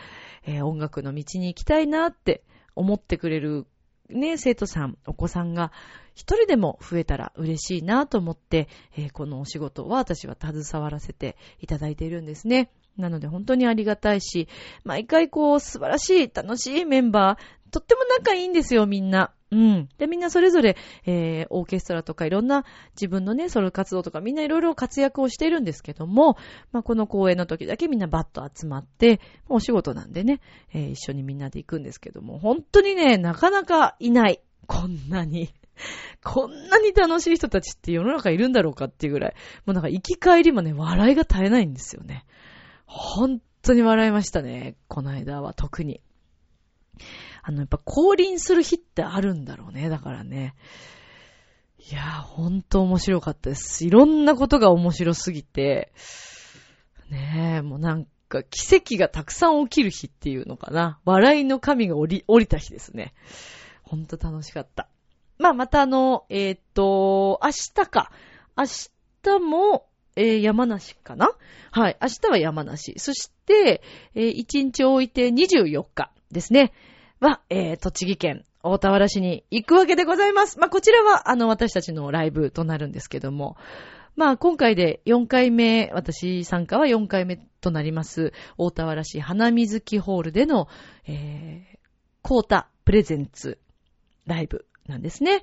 [0.46, 2.44] えー、音楽の道に行きたいなって
[2.76, 3.68] 思ってくれる
[4.10, 5.72] ね、生徒さん、お子さんが
[6.16, 12.70] 一人でも増えたら嬉しいなと思って、えー、このお仕事は私は携わらせていただいているんですね。
[12.98, 14.48] なので本当にありがたいし、
[14.84, 19.32] 毎回こう素晴らしい、楽しいメンバー、とっても仲いいんですよ、みんな。
[19.54, 19.90] うん。
[20.00, 26.38] で、みんなそれぞれ、えー、オーケストラとかいろんな自分のね、ソロ活動とかみんないろいろ活躍をしているんですけども、
[26.72, 30.42] まあ、この公演の時だけみんなバッと集まって、お仕事なんでね、
[30.74, 34.42] えー、一緒にみんなで行くんですけども、本当にね、なかなかいない。
[34.66, 35.54] こんなに。
[36.24, 39.34] こんなに楽しい人たちって世の中いるんだろうかっていうぐらい、
[39.66, 42.26] もうなんか行き帰りもね、笑いが絶えないんですよね。
[42.86, 44.76] 本当に笑いましたね。
[44.88, 46.02] この間は特に。
[47.44, 49.90] あの、やっぱ降臨する日ってあるんだろうね。
[49.90, 50.56] だからね。
[51.78, 53.86] いやー、ほんと面白かったです。
[53.86, 55.92] いろんなことが面白すぎて、
[57.10, 61.00] ねえ、もうなんか奇跡がたくさん起きる日っていうのかな。
[61.04, 63.14] 笑いの神が降り、降りた日ですね。
[63.84, 64.88] ほんと楽しかった。
[65.38, 68.12] まあ、またあの、えっ、ー、と、明日か。
[68.58, 68.64] 明
[69.24, 71.32] 日も、えー、山梨かな
[71.72, 71.98] はい。
[72.02, 72.94] 明日は山梨。
[72.98, 73.82] そして、
[74.16, 76.72] えー、1日置いて24日ですね。
[77.24, 80.60] は、えー、栃木県大田原市に行くわけでございます。
[80.60, 83.56] まあ、こちらは、あの、私たちのライブとなるんですけども、
[84.18, 90.68] まあ、今回で4回目、私参加は4回目となります、大田原市花水木ホールでの、
[91.08, 91.78] えー、
[92.22, 93.58] コータプレゼンツ
[94.26, 95.42] ライブなんですね。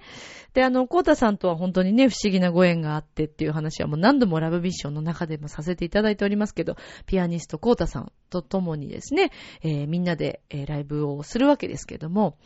[0.53, 6.77] で、あの、コータさんとは本当にね、不思議なご縁があってっていう話はもう何度もラブビッションの中でもさせていただいておりますけど、
[7.07, 9.31] ピアニストコータさんと共にですね、
[9.63, 12.37] えー、みんなで、えー、ライブをするわけですけども、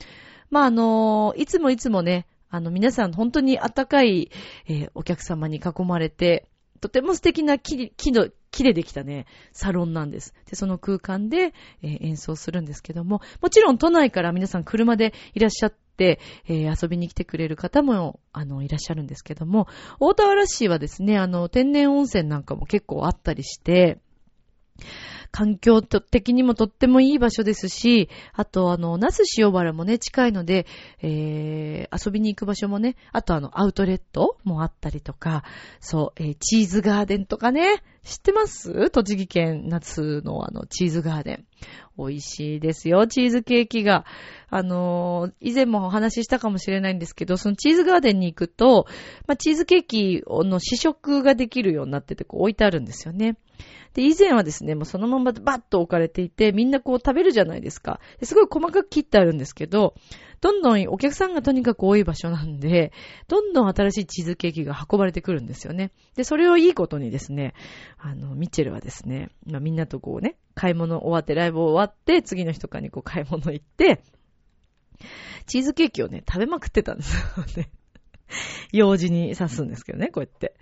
[0.50, 4.30] まあ、あのー、いつもいつもね、あの、皆さん本当に温かい、
[4.68, 6.48] えー、お客様に囲まれて、
[6.80, 10.34] とても素敵な木木の、木でできたね、サロンなんです。
[10.48, 11.52] で、その空間で、
[11.82, 19.68] えー、演奏するんですけども、もちろん都内から皆さん車でいらっしゃって、えー、遊びに来てくれる方も、あの、いらっしゃるんですけども、
[20.00, 23.98] 大田原市はですね、あの、天然温泉なんかも結構あったりして、
[25.34, 30.64] 環境的にもとってもいい場所ですし、あとあの、那須塩原もね、近いので、
[31.02, 35.42] えー、遊びに行く場所もね、あとあの、アウトレットもあったりとか、
[35.80, 38.90] そう、えー、チーズガーデンとかね、知ってます？
[38.90, 41.44] 栃木県夏のあの、チーズガーデン。
[41.98, 44.04] 美味しいですよ、チーズケーキが。
[44.50, 48.86] あのー、以前もお話ししたかもしれないんですけど、そのチーズガーデンに行くと、
[49.26, 53.36] まあ、チーズケーキの試食ができるようになってて、こう置いてあるんですよね。
[53.94, 58.00] で、以前はですね、もうそのままバッと置かれていて、みんなこう食べるじゃないですか。
[58.22, 59.94] すごい細かく切ってあるんですけど、
[60.40, 62.92] どんどんお客さんがとにかく多い場所なんで、
[63.28, 65.92] どんどん新しいチーズケーキが運ばれてくるんですよね。
[66.16, 67.54] で、それをいいことにですね、
[67.98, 74.02] あの、ミッチェルはですね、まあ、みんなとこうね、買い物終わって、ライブ終わって、次の日とかにこう買い物行って、
[75.46, 77.70] チーズケーキをね、食べまくってたんですよね。
[78.72, 80.54] 用事に刺すんですけどね、こうやって。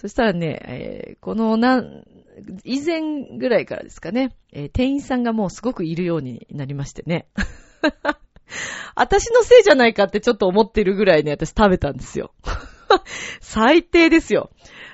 [0.00, 1.82] そしたらね、えー、このな、
[2.62, 7.26] 以前ぐらいからですかね、えー、店員さんがもうすごくいるようになりましてね。
[8.94, 12.32] 私のせいじゃないかってちょっと思ってるぐらいね、私食べたんですよ。
[13.40, 14.50] 最低ですよ。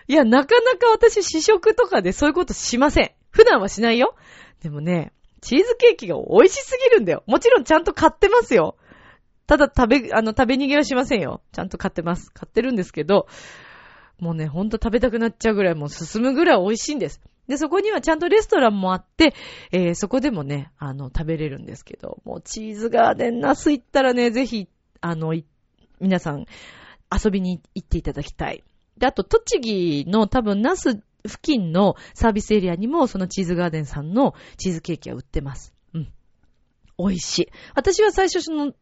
[0.09, 3.11] いや、なかなか私試食とかでそういうことしません。
[3.29, 4.15] 普段はしないよ。
[4.63, 5.13] でもね、
[5.43, 7.25] チーズケーキが美味しすぎるんだよ。
[7.27, 8.79] もちろんちゃんと買ってますよ。
[9.47, 11.43] ただ食べ、あの、食べ逃げはしませんよ。
[11.53, 12.31] ちゃんと買ってます。
[12.33, 13.27] 買ってるんですけど、
[14.19, 17.21] もうね、ほんと食べたくなっちゃうぐらい、もう進むぐらい美味しいんです。
[17.49, 19.35] で、そこにはちゃんとレストランもあって、
[19.71, 24.69] えー、そこでもね、あの、食べれるんですけど、もうチーズガーデンナス行ったらね、ぜひ、
[25.01, 25.35] あの、
[26.01, 26.47] 皆さん、
[27.13, 28.65] 遊びに行っていただきたい。
[28.97, 35.75] で、あと、栃木の多分ナス付近のサービスエリアにも、そのチーズガーデンさんのチーズケーキは売ってます。
[35.93, 36.13] うん。
[36.99, 37.49] 美味しい。
[37.75, 38.73] 私は最初その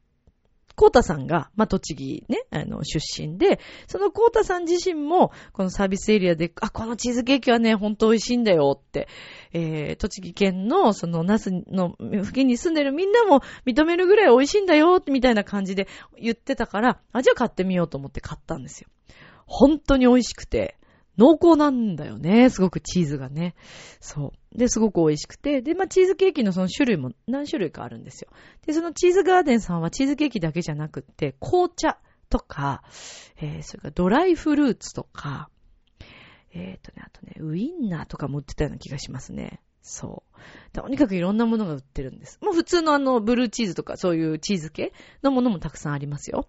[0.75, 9.09] コータさんが、まあ、栃木ね、あの、出身で、そのコータさん自身も、このサービスエリアで、あ、このチーズケーキはね、ほんと美味しいんだよって、
[9.53, 15.89] えー、栃木県の、その、ナスの付近に住んでるみんなも認めるぐらい美味しいんだよ、みたいな感じで
[16.21, 18.89] 言ってたから、あ、じゃあ買ってみようと思って買ったんですよ。
[19.47, 20.77] 本当に美味しくて、
[21.19, 22.49] 濃厚なんだよね。
[22.51, 23.55] すごくチーズがね。
[24.01, 24.59] そう。
[24.59, 25.63] で、すごく美味しくて。
[25.63, 28.29] で、まあ、チーズケーキのその種類も何種類かあるんですよ。
[28.67, 31.99] で、そのチーズガーデンさんはチーズケーキだけじゃなくって、紅茶
[32.31, 32.83] とか、
[33.37, 35.51] えー、それからドライフルーツとか、
[36.55, 39.61] えっ、ー、とね、あとね、ウインナーとかも売ってたような気がしますね。
[39.83, 40.73] そう。
[40.73, 42.39] とにかくいろんなものが売ってるんです。
[42.41, 46.49] もう普通のあの、ブルーチーズとかそういうチーズ系のものもたくさんありますよ。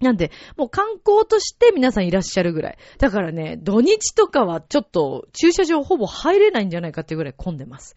[0.00, 2.78] なんで、もう観光として皆さんいらっしゃるぐらい。
[2.98, 7.96] だからね、土日とかはちょっと駐車場ほぼ入れないんじゃないかっていうぐらい混んでます。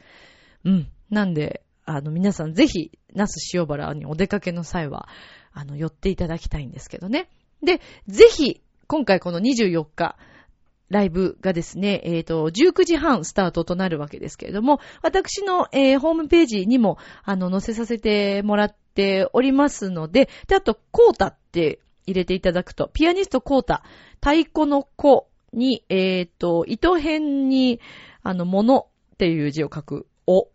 [0.64, 0.90] うん。
[1.10, 5.08] なんで、あの、皆さんぜひ、那須塩原にお出かけの際は、
[5.54, 7.30] あの、寄っていただきたいんですけどね。
[7.64, 10.18] で、ぜひ、今回この24日、
[10.90, 23.84] ライブがですね、えっ、ー、と、19時半スタートとなるわけですけれども、私の、えー、ホームページにも、あの、載せさせてもらっておりますので、で、あと、コータって入れていただくと、ピアニストコータ、
[24.15, 27.80] 太鼓の子に、えっ、ー、と、糸辺に、
[28.24, 30.48] あの、ものっていう字を書く、お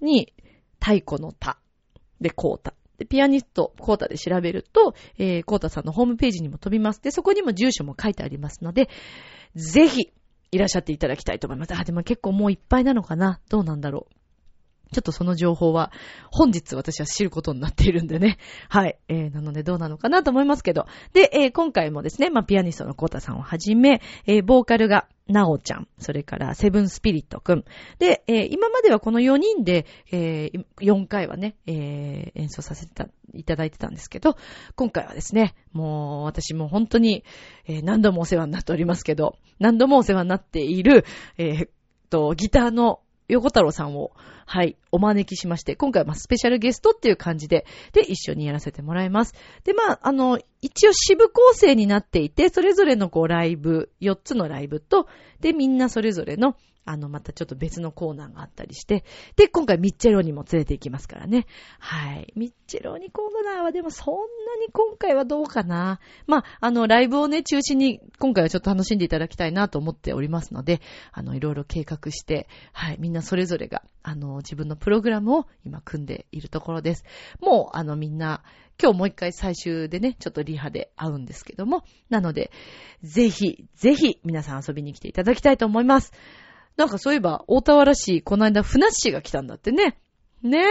[0.00, 0.32] に、
[0.80, 1.58] 太鼓のた
[2.20, 2.74] で、コータ。
[2.98, 7.00] で、ピアニスト、コータで調べると、えー、コータさんのホームページにも飛びます。
[7.00, 8.88] で、そこにも住所も書いてありますので、
[9.54, 10.12] ぜひ、
[10.52, 11.74] いらっしゃっていただきたいと思います。
[11.74, 14.14] あ、でも結構もういっぱいなのかなどうなんだろう。
[14.92, 15.90] ちょっとその情報は
[16.30, 18.38] 本日私は知ることになっているんでね。
[18.68, 18.98] はい。
[19.08, 20.86] えー、なのでどうなのかなと思いますけど。
[21.12, 27.64] で、えー、今回もですね、まあ、ピアニストのコータさんをはじめ、えー、ボーカルがなおちゃん、それからセブンスピリットくん。
[27.98, 34.36] で、えー、今まではこの4人で、えー、4回はね、えー、演奏させていただいてたんですけど、
[34.76, 37.24] 今回はですね、もう私も本当に、
[37.66, 41.04] えー、何度もお世話になっておりますけど、何度もお世話になっている、
[41.38, 41.68] えー、
[42.08, 44.12] と、ギターの横太郎さんを、
[44.46, 49.34] はい、お招きしまして、今回はスペシャルゲストっていう感じで、で、一緒にやらせてもらいます。
[49.64, 55.08] で、まあ、あの、一応支部構成になっていて、それぞれのこうライブ、4つのライブと、
[55.40, 61.46] で、みんなそれぞれの、あの、またちょっと別のコーナーがあったりして、で、今回ミッチェロにも連れて行きますからね。
[61.80, 62.32] はい。
[62.36, 64.20] ミッチェロにコーナーはでもそんな
[64.64, 66.00] に今回はどうかな。
[66.26, 70.80] まあ、あの、ライブをね、中心に今回はちょっと楽しんでいただきたいなと思っておりますので、
[71.12, 77.04] あの、いろいろ計画して、はい、みんなそれぞれが、あの、自分のプログラムを今組んでいるところです。
[77.40, 78.44] もう、あの、みんな、
[78.80, 82.50] 今日もう一回最終でね、ちょっとリハで会うんですけども、なので、
[83.02, 86.12] ぜひ、ぜひ皆さん遊びに来ていただきたいと思います。
[86.76, 89.98] なんかそういえば、大田原市、この間、船市が来たんだってね。
[90.42, 90.64] ねえ。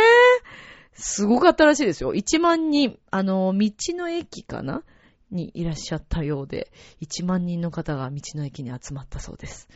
[0.93, 2.13] すごかったらしいですよ。
[2.13, 4.83] 1万人、あの、道の駅かな？
[5.31, 9.67] にいらっしゃったようで、1万人の方が道の駅に集まったそうです。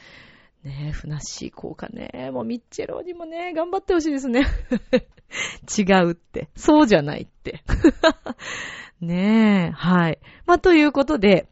[0.63, 2.29] ねえ、ふなっしー効果ね。
[2.31, 4.45] もうミッチェローにもね、頑張ってほしいですね。
[5.77, 6.49] 違うって。
[6.55, 7.63] そうじゃないって。
[9.01, 10.19] ねえ、はい。
[10.45, 11.47] まあ、ということで、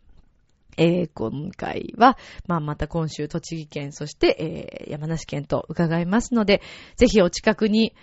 [0.78, 2.18] えー、今回は、
[2.48, 6.62] まあ、また今週栃木県、そして、えー、山梨県と伺いますので、
[6.96, 7.94] ぜひお近くに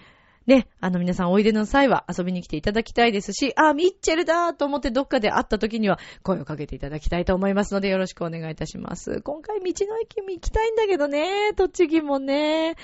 [0.47, 9.23] ね、あの皆さんおいでの際は遊びに来ていただきたいですし、あ、ミッチェルだと思ってどっかで会った時には声をかけていただきたいと思いますのでよろしくお願いいたします。
[9.23, 12.77] 今回道の駅も行きたいんだけどね、栃木もね、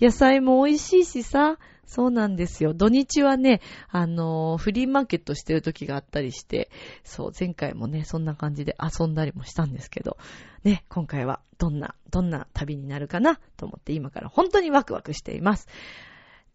[0.00, 1.58] 野菜も美味しいしさ、
[1.88, 2.74] そうなんですよ。
[2.74, 6.70] 土日はね、あのフリーマーケットしてる時があったりして、
[7.02, 10.18] そう、前回もね、そんな感じで遊んだりもしたんですけど、
[10.64, 15.66] ね、今回はどんな、どんな旅になるかなと思って今から本当にワクワクしています。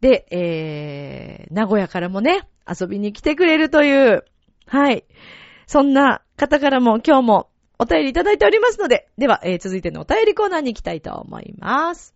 [0.03, 4.25] で、えー、名古屋からもね、遊びに来てくれるという、
[4.67, 5.05] はい。
[5.65, 7.49] そんな方からも今日も
[7.79, 12.13] お便りいただいておりますので、では、えー続いてのお便りコーナーに行きたいと思います。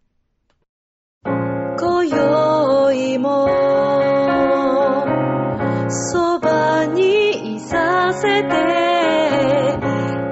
[1.23, 3.47] 今宵も、
[5.88, 8.49] そばにいさせて、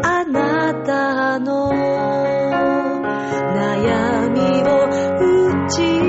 [0.03, 1.71] あなたの
[3.55, 4.89] 悩みを
[5.65, 6.04] 打ち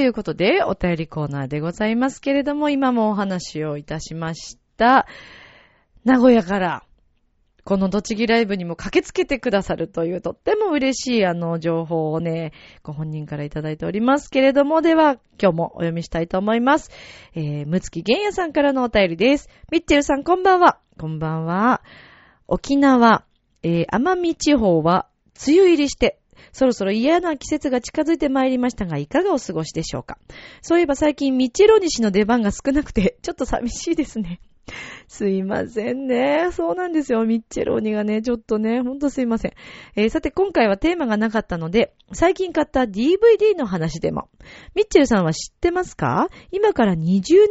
[0.00, 5.06] い、ということで、お便りコーナーでございますけれども、今もお話をいたしました。
[6.04, 6.84] 名古屋から、
[7.64, 16.90] この栃木ライブにも駆けつけてくださるというとっても嬉しいあの情報をね、ご本人からいただいておりますけれども、では今日もお読みしたいと思います。
[17.34, 19.50] えー、むつきげんやさんからのお便りです。
[19.70, 20.80] ミッチェルさんこんばんは。
[20.98, 21.82] こんばんは。
[22.48, 23.26] 沖縄、
[23.62, 25.08] えー、奄美地方は
[25.46, 26.19] 梅雨入りして、
[26.52, 30.18] そろそろ嫌な季節が近づいてまいりましたが、いかがお過ごしでしょうか？
[30.62, 34.40] そういえば最近、ミッチェロニシの出番が少なくて、 ちょっと寂しいですね。
[35.08, 36.50] すいませんね。
[36.52, 37.24] そうなんですよ。
[37.24, 39.52] ミッチェロニがね、ちょっとね、ほんとすいません。
[39.96, 44.28] えーさて今回はテーマがなかったので、最近買った DVD の話でも。
[44.76, 46.28] ミッチェルさんは知ってますか？
[46.52, 46.98] 今から20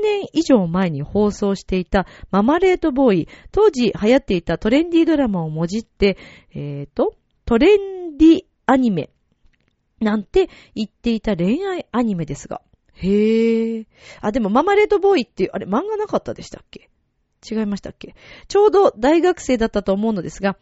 [0.02, 6.18] 年以上前に放送していたママレートボーイ、当時流行っていたトレンディードラマをもじって、
[6.54, 9.10] えーと、トレンディアニメ
[10.00, 12.62] なんて言っていた恋愛アニメですが。
[12.94, 13.86] へぇ。
[14.22, 16.90] あ、でもママレートボーイっていう、あれ漫画なかったでしたっけ？
[17.50, 18.16] 違いましたっけ？
[18.48, 20.58] ちょうど大学生だったと思うのですが、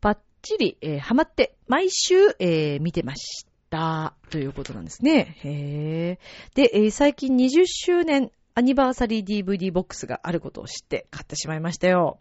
[0.00, 4.14] バッチリ、えーハマって、毎週、えー見てました。
[4.30, 5.36] ということなんですね。
[5.44, 6.56] へー。
[6.56, 12.18] で、えー最近20周年アニバーサリー DVD ボックスがあることを知って買ってしまいましたよ。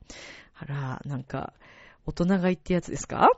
[0.56, 1.54] あら、なんか、
[2.12, 3.30] 大人買いってやつですか？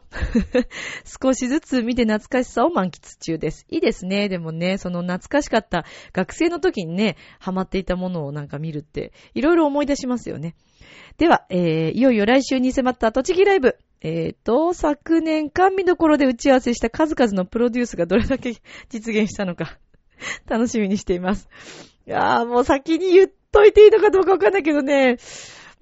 [1.21, 3.65] 少しずつ見て懐かしさを満喫中です。
[3.69, 4.30] いいですね。
[4.30, 10.55] でもね、その懐かしかった学生の時にね、ハマっていたものをなんか見るって、いろいろ思い出しますよね。
[11.17, 13.78] では、えー、いよいよ来週に迫った栃木ライブ。
[14.01, 18.55] えーと、昨年間見どころで打ち合わせした数々のプロデュースがどれだけ
[18.89, 19.78] 実現したのか、
[20.49, 21.47] 楽しみにしています。
[22.05, 25.17] いやー、もう先に言っといていいのかどうかわかんないけどね、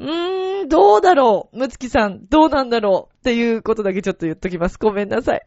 [0.01, 4.77] うーん、どうだろうむつきさん、どうなんだろうっていうことだけちょっと言っときます。
[4.79, 5.41] ごめんなさい。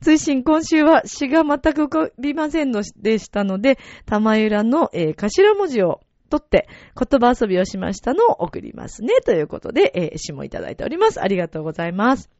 [0.00, 9.20] 追伸今週は詩が全く浮かびませんのでしたので、玉浦の、えー頭文字を取って言葉遊びをしましたのを送りますね。
[9.24, 11.20] ということで、えー詩もいただいております。
[11.20, 12.30] ありがとうございます。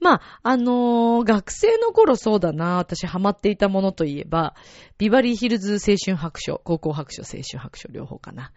[0.00, 4.54] まあ、あのー学生の頃そうだな、私ハマっていたものといえば、
[4.98, 8.50] ビバリーヒルズ青春白書、高校白書、青春白書両方かな。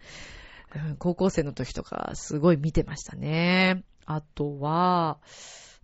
[0.98, 3.84] 高校生の時とかすごい見てましたね。
[4.06, 5.18] あとは、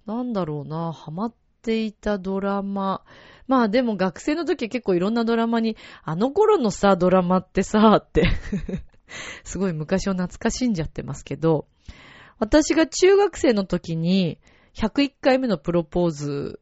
[0.06, 3.04] なんだろうな、ハマっていたドラマ。
[3.46, 8.24] まあでも学生の時結構いろんなドラマに、あの頃のさ、ドラマってさ、って、
[9.44, 11.66] すごい昔を懐かしんじゃってますけど、
[12.38, 14.38] 私が中学生の時に
[14.74, 16.60] 101回目のプロポーズ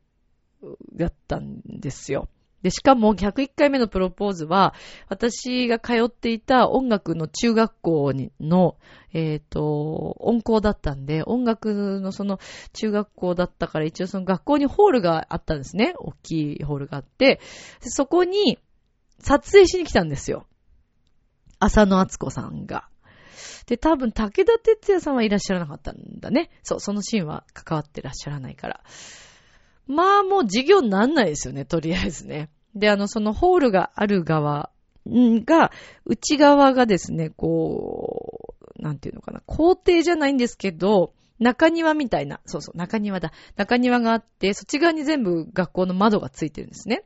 [0.95, 2.29] だったんですよ。
[2.63, 4.75] で、しかも101回目のプロポーズは、
[5.09, 8.77] 私が通っていた音楽の中学校にの、
[9.13, 12.39] えっ、と、音校だったんで、音楽のその
[12.73, 15.95] 中学校だったから一応その学校にホールがあったんですね。
[15.99, 17.41] 大きいホールがあって、
[17.81, 18.59] そこに
[19.21, 20.47] 撮影しに来たんですよ。
[21.59, 22.89] 浅野敦子さんが。
[23.67, 26.51] で、多分武田鉄矢さんはいらっしゃらなかったんだね。
[26.63, 28.85] そう、そのシーンは関わってらっしゃらないから。
[29.87, 32.51] まあもう授業になんないですよね、とりあえずね。
[32.75, 34.71] で、あの、そのホールがある側
[35.07, 35.71] が、
[36.05, 43.33] 内側がですね、こう、なんていうのかな、校庭じゃないんですけど、中庭みたいな、そうそう、中庭だ。
[43.57, 47.05] 中庭があって、そっち側に全部学校の窓がついてるんですね。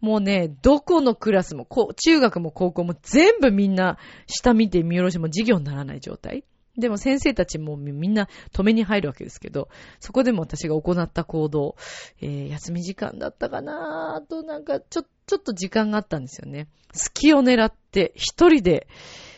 [0.00, 6.44] もうね、どこのクラスも、こう中学も高校も全部みんな下見て見下ろしても授業にならない状態。
[6.76, 9.68] でも先生たちもみんな止めに入るわけですけど、
[10.00, 11.76] そこでも私が行った行動、
[12.20, 16.68] えー休み時間だったかなあとなんかちょ、ちょっと時間があったんですよね。
[16.92, 18.86] 隙を狙って一人で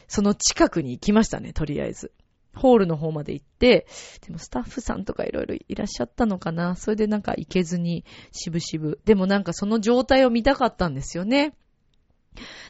[0.07, 2.13] その近くに行きましたね、とりあえず。
[2.55, 3.87] ホールの方まで行って、
[4.25, 6.77] でもスタッフさんとかいろいろいらっしゃったのかな。
[6.77, 9.01] それでなんか行けずに、しぶしぶ。
[9.05, 11.55] でもなんかその状態を見たかったんですよね。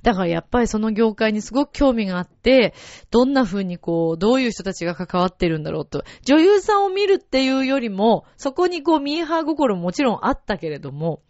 [0.02, 2.74] だからやっぱりその業界にすごく興味があって、
[3.10, 6.04] どんな風にこう、どういう人たちが関わってるんだろうと。
[6.24, 11.22] 女優さんを見るっていうよりも、そこにこう、ミーハー心ももちろんあったけれども、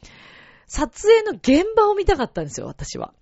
[0.67, 3.13] 撮影の現場を見たかったんですよ、私は。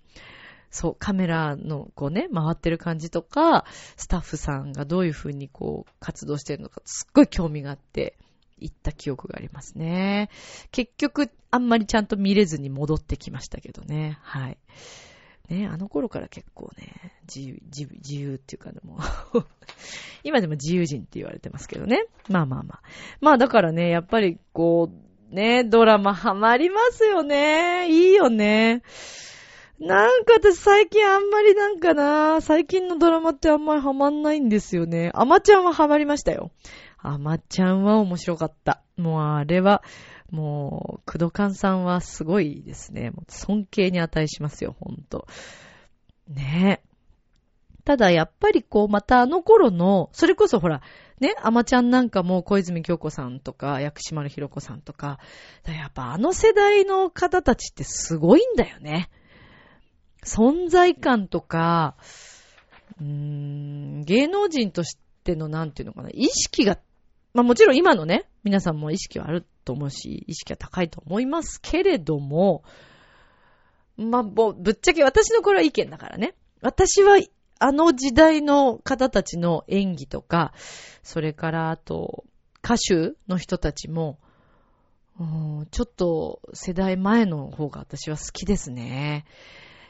[0.69, 8.17] そう、カメラのこうね、回ってる感じとか、スタッフさんがどういう風にこう、活動してるのか、すっごい興味があって、
[8.63, 10.29] 行った記憶がありますね。
[10.71, 14.17] 結局、あんまりちゃんと見れずに戻ってきましたけどね。
[14.21, 14.57] はい。
[15.49, 18.97] ね、あの頃から結構ね、自由、自由、自由っていうかでも、
[20.23, 22.05] 今でも自由人って言われてますけどね。
[22.29, 22.81] まあまあまあ。
[23.19, 24.89] まあだからね、やっぱりこ
[25.31, 27.89] う、ね、ドラマハマりますよね。
[27.89, 28.83] いいよね。
[29.79, 35.11] なんか私最近あんまりなんかな、最近のドラマってあんまりハマんないんですよね。
[35.13, 36.51] アマちゃんはハマりましたよ。
[37.03, 38.81] アマちゃんは面白かった。
[38.97, 39.83] もうあれは、
[40.31, 43.11] もう、クドカンさんはすごいですね。
[43.29, 45.27] 尊敬に値しますよ、ほんと。
[46.27, 46.93] ねえ。
[47.85, 50.81] ただやっぱりこう、またあの頃の、それこそほら、
[51.19, 55.19] ね、アマちゃんなんかも小泉京子さんとか、薬師丸ひろ子さんとか、
[55.65, 59.09] やっぱあの世代の方たちってすごいんだよね。
[60.25, 61.95] 存在感とか、
[62.99, 66.79] うーん、芸能人としてのなんていうのかな、意識が、
[67.33, 72.63] まあもちろん今のね、皆さんも意識はあると思うし、意識は高いと思いますけれども、
[73.97, 76.35] まあ、ぼ、ぶっちゃけ私のこれは意見だからね。
[76.61, 77.19] 私は、
[77.59, 80.53] あの時代の方たちの演技とか、
[81.03, 82.25] それからあと、
[82.63, 84.19] 歌手の人たちも、
[85.19, 89.25] うんちょっと世代前の方が私は好きですね。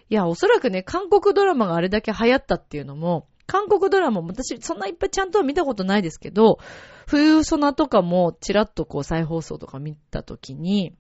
[0.10, 6.60] いや、おそらくね、韓国ドラマがあれだけ流行ったっていうのも、韓国ドラマも私そんないっぱいちゃんとは見たことないですけど、
[7.08, 10.96] 冬ソナとかもちらっとこう再放送とか見たときに、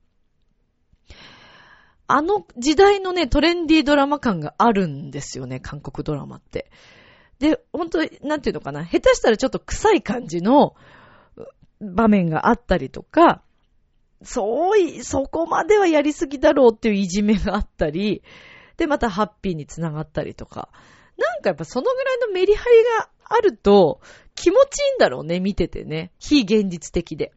[2.08, 6.70] あの時代のね、トレンディードラマ感があるんですよね、韓国ドラマって。
[7.40, 10.76] で、本当に、なんていうのかな、下手したらちょっと臭い感じの
[11.82, 13.42] 場面があったりとか、
[14.22, 18.22] そうい、そこまではやりすぎだろうっていういじめがあったり、
[18.78, 20.70] で、またハッピーにつながったりとか。
[21.18, 24.02] なんかやっぱそのぐらいのメリハリがあると
[24.36, 26.12] 気持ちいいんだろうね、見ててね。
[26.20, 27.32] 非現実的で。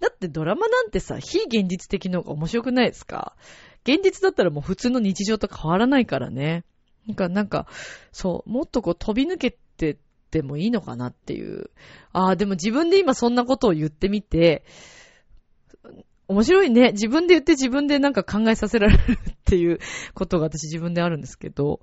[0.00, 3.36] だってドラマなんてさ、非現実的の方が面白くないですか？
[3.84, 6.64] 現実だったらもう普通の日常と変わらないからね。
[7.06, 7.66] なんか、なんか、
[8.12, 9.96] そう、もっとこう飛び抜けてっ
[10.30, 11.70] てもいいのかなっていう。
[12.12, 14.64] ああ、でも自分で今そんなことを言ってみて、
[16.28, 16.92] 面白いね。
[16.92, 19.80] 自分で言って自分でなんか考えさせられるっていう
[20.14, 21.80] ことが私自分であるんですけど、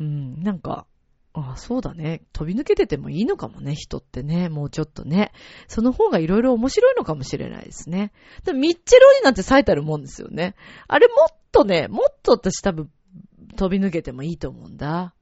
[0.00, 0.86] うん、なんか、
[1.36, 2.22] ああ、そうだね。
[2.32, 4.48] 飛び抜けててもいいのかもね、人ってね。
[4.48, 5.32] もうちょっとね。
[5.66, 8.12] その方がいろいろ面白いのかもしれないですね。
[8.44, 10.54] でもミッチェルおじなんて最たるもんですよね。
[10.86, 12.88] あれもっとね、もっと私多分
[13.56, 15.12] 飛び抜けてもいいと思うんだ。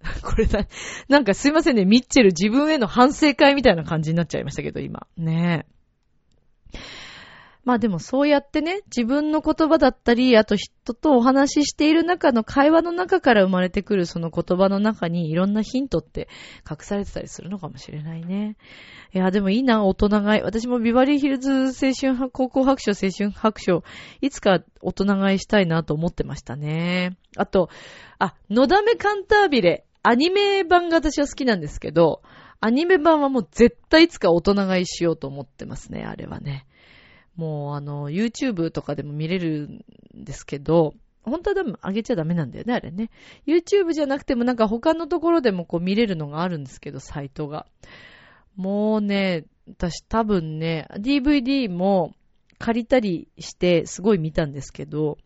[0.22, 0.66] これだ、
[1.08, 5.06] なんかすいませんね、ミッチェル自分への反省会みたいな感じになっちゃいましたけど、今。
[5.16, 5.66] ね
[6.72, 6.78] え。
[7.64, 16.28] まあでもそうやってね、自分の言葉だったり、あと人とお話ししている中の会話の中から生まれてくるその言葉の中にいろんなヒントって
[16.68, 18.56] 隠されてたりするのかもしれないね。
[19.12, 20.42] いや、でもいいな、大人買い。
[20.42, 23.84] 私もビバリーヒルズ青春高校白書、青春白書、
[24.20, 27.16] いつか大人買いしたいなと思ってましたね。
[27.36, 27.68] あと、
[28.18, 32.22] あ、のだめカンタービレ、アニメ版が私は好きなんですけど、
[32.60, 36.66] アニメ版はもう絶対いつか大人買いしようと思ってますね、あれはね。
[37.40, 39.82] もうあの、YouTube とかでも見れる
[40.14, 43.10] んですけど、本当はでも上げちゃダメなんだよね、あれね。
[43.46, 47.66] YouTube じゃなくてもなんか他のところでもこう見れるのがあるんですけど、サイトが。
[48.56, 52.14] もうね、私多分ね、DVD も
[52.58, 55.16] 借りたりしてすごい見たんですけど、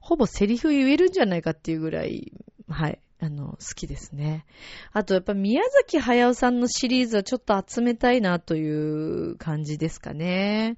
[0.00, 2.32] ほぼセリフ言えるんじゃないかっていうぐらい、
[2.66, 4.46] はい、あの、好きですね。
[4.92, 10.76] あとやっぱ宮崎駿さんのシリーズはちょっと集めたいなという感じですかね。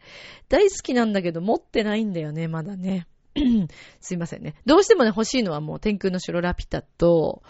[0.48, 3.06] 大好きなんだけど持ってないんだよね、まだね。
[4.00, 4.54] すいませんね。
[4.64, 7.42] どうしてもね、欲しいのはもう天空の城ラピュタと、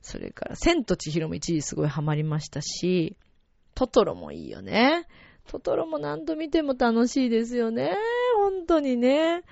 [0.00, 3.16] それから千と千尋も一時すごいハマりましたし、
[3.74, 5.06] トトロもいいよね。
[5.46, 7.94] トトロも何度見ても楽しいですよね。
[8.36, 9.42] 本当にね。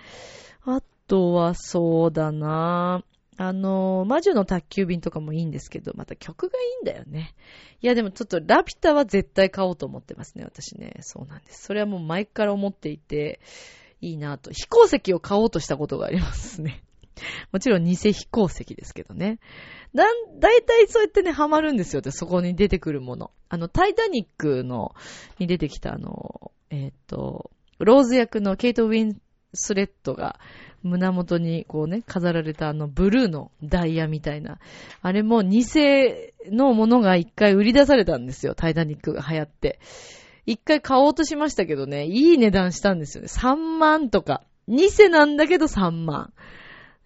[0.65, 3.05] あとはそうだな
[3.41, 7.37] あの、魔女の宅急便とかもいいんですけど、また曲がいいんだよね。
[7.81, 10.97] いや、でもちょっとラピュタは絶対買おうと思ってますね、私ね。
[11.03, 11.63] そうなんです。
[11.63, 13.39] それはもう前から思っていて、
[14.01, 14.51] いいなと。
[14.51, 16.83] 飛行石を買おうとしたことがありますね。
[17.53, 19.39] もちろん偽飛行石ですけどね。
[19.95, 20.05] だ、
[20.41, 22.03] だいたいそうやってね、ハマるんですよ。
[22.11, 23.31] そこに出てくるもの。
[23.49, 24.97] あの、タイタニックの、
[25.39, 29.21] に出てきたあの、えっ、と、ローズ役のケイト・ウィン
[29.55, 30.39] スレットが
[30.83, 34.59] 胸元にこうね、飾られたあのブルーのダイヤみたいな。
[35.03, 35.65] あれも偽
[36.51, 38.55] のものが一回売り出されたんですよ。
[38.55, 39.81] タイタニックが流行って。
[40.47, 43.29] 一回買おうとしましたけどね、いい値段したんですよね。
[43.29, 44.43] 3万とか。
[44.67, 46.33] 偽なんだけど3万。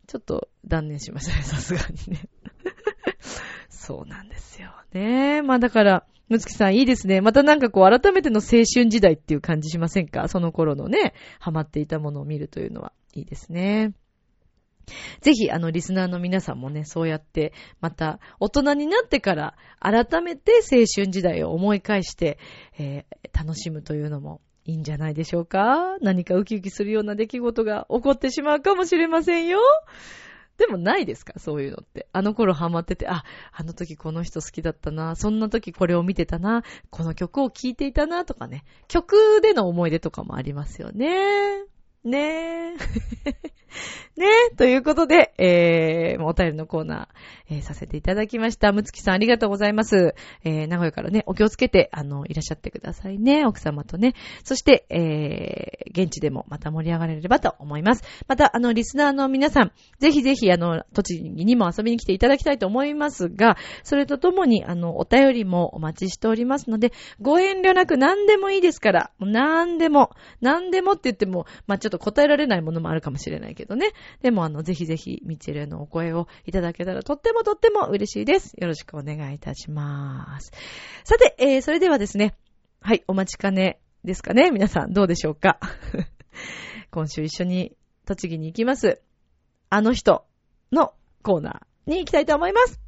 [0.06, 2.28] ちょっと断念しましたね、さすがにね。
[3.68, 4.70] そうなんですよ。
[4.92, 7.20] ねまあだから、むつきさんいいですね。
[7.20, 10.28] またなんかこう改めての青春時代っていう感じしませんか？
[10.28, 13.92] その頃のね、ハマっていたものを見るというのはいいですね。
[15.20, 22.38] ぜひ、あの、リスナーの皆さんもね、そうやって、また、大人になってから、改めて青春時代を思い返して、
[22.78, 29.58] えー楽しむというのもいいんじゃないでしょうか何かウキウキするような出来事が起こってしまうかもしれませんよ。
[30.58, 32.06] でもないですかそういうのって。
[32.12, 38.64] あの頃ハマってて、あ、あの時この人好きだったな、そんな時これを見てたな、この曲を聴いていたな、とかね。
[38.86, 41.64] 曲での思い出とかもありますよね。
[42.04, 42.76] ねえ。
[44.16, 44.56] ねえ。
[44.56, 48.72] ということで、えー、お便りのコーナー、えーさせていただきました。
[48.72, 50.14] むつきさんありがとうございます。
[50.44, 53.46] えー、名古屋からね、お気をつけて、あの、いらっしゃってくださいね。
[53.46, 54.14] 奥様とね。
[54.44, 58.02] そして、えー、現地でもまた盛り上がれればと思います。
[58.28, 73.92] また、あの、リスナーの皆さん、ぜひぜひ、あの、栃木にも遊びに来ていただきたいと思いますが、それとともに、あの、お便りもお待ちしておりますので、ご遠慮なく何でもいいですから、何でも、何でもって言っても、まあ、ちょっと答えられないものもあるかもしれないけどね。
[74.22, 78.54] でも、あの、ぜひぜひ、ミッチェルへのお声をいただけたらとってもとっても嬉しいです。
[78.58, 80.52] よろしくお願いいたします。
[81.04, 82.34] さて、えー、それではですね、
[82.80, 84.50] はい、お待ちかねですかね。
[84.50, 85.58] 皆さん、どうでしょうか？
[86.90, 89.00] 今週一緒に栃木に行きます。
[89.70, 90.26] あの人
[90.72, 92.81] のコーナーに行きたいと思います。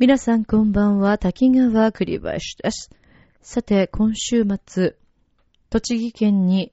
[0.00, 2.88] 皆さんこんばんは、滝川栗林です。
[3.42, 4.94] さて、今週末、
[5.68, 6.72] 栃木県に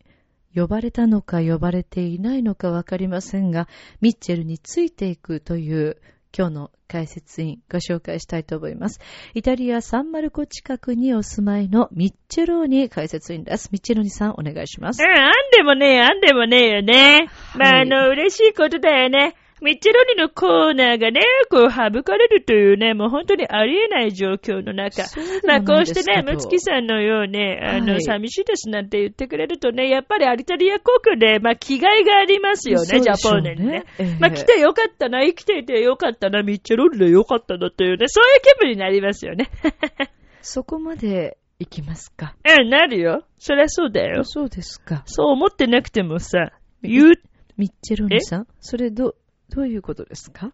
[0.56, 3.68] 呼ばれたのか呼ばれていないのかわかりませんが、
[4.00, 5.98] ミッチェルについていくという
[6.34, 9.02] 今日の解説員ご紹介したいと思います。
[9.34, 13.72] イタリア・サンマルコ近くにお住まいのミッチェローニ解説員です。
[13.74, 15.10] ミッチェローニさんお願いしますうん、。
[15.10, 17.28] あんでもねえ、あんでもねえよね。
[17.58, 19.36] まあ、はいあの、嬉しいことだよね。
[19.62, 25.04] ミッチェロニのコーナーがね、こう、省かれるというね、もう本当にありえない状況の中。
[25.46, 33.86] まあ、こうしてね、むつきさんのように、あの、はい寂しいですなんて言ってくれるとね、やっぱりアリタリア国で、まあ、気概がありますよね、ジャポーネにね。
[33.98, 39.50] ええまあ、来てよかったな、生きていてよかったな、ミッチェロニでよかったなっていうね、そういう気分になりますよね。
[40.42, 42.36] そこまで行きますか。
[42.60, 43.24] うん、なるよ。
[43.40, 44.24] そりゃそうだよ。
[44.24, 45.04] そうですか。
[45.06, 46.52] そう思ってなくてもさ、
[46.84, 47.14] 言う、
[47.58, 48.48] ミッチェローニさん？
[48.62, 49.16] それど、
[49.50, 50.52] どういうことですか？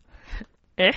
[0.78, 0.92] え？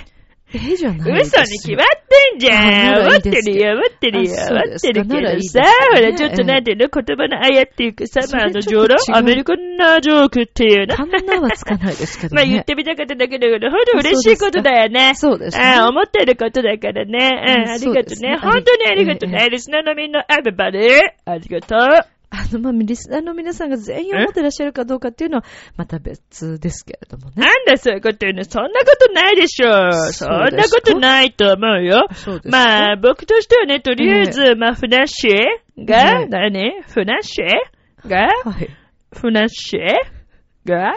[0.54, 1.86] えじゃないです嘘に決まっ
[2.30, 2.62] てんじあゃん。
[2.62, 10.96] ならい思いですけどってるよ、思ってるよ、あそう思ってるけどさ、ほら、ちょっとなんていうの、言葉のあやっていうかさ、そまあ、あの、れちょっと違う上ロアメリカンなジョークっていうな。
[10.96, 12.50] カンナはつかないですけどまあ、ね。
[12.52, 15.14] 言ってみたかっただけだけど、ほんと嬉しいことだよね。
[15.16, 17.10] そうですねああ思ってることだからね。
[17.10, 18.38] うん、うんありがとうね。
[18.40, 19.50] 本当にありがとうええね。
[19.50, 22.15] リスナーのみんな、エビバディ、ありがとう。
[22.36, 25.44] あの、まあ、リスナーの皆さんが全員思ってらっしゃるかどうかっていうのは、
[25.76, 27.34] また別ですけれどもね。
[27.36, 29.92] なんだそういうこと言うのそんなことないでしょ。
[30.12, 32.08] そそうんなことないと思うよ。
[32.12, 36.82] そうですかまあ、僕としてはね、とりあえず、まあ、フナッシュが、ええ何？
[36.82, 38.68] フナッシュが、はい。
[39.12, 40.94] フナッシュが、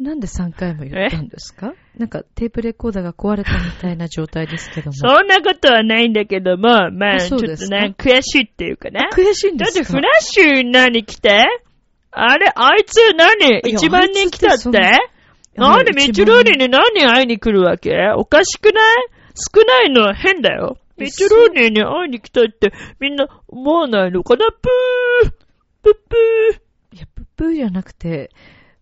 [0.00, 1.74] なんで3回も言ったんですか？
[1.98, 4.92] なんかテープレコーダーが壊れたみたいな状態ですけども。
[4.94, 9.08] そんなことはないんだけども、まあ、あちょっとね、悔しいっていうかね。
[9.12, 11.30] 悔しいんでだってすかフラッシュ何来て
[12.12, 13.52] あれ、あいつ何？
[13.52, 14.70] や ?1 万人来たって？
[15.56, 17.90] ななんでミッチェローニに何人会いに来るわけ？
[18.16, 18.94] おかしくない？
[19.34, 20.02] 少ないの。
[20.02, 20.78] は変だよ。
[20.96, 24.50] えミッチェローニに会いに来たってみんな思わないのかな？
[24.50, 25.30] ぷー！
[25.82, 26.96] ぷっぷー！
[26.96, 28.30] いや、プップーじゃなくて、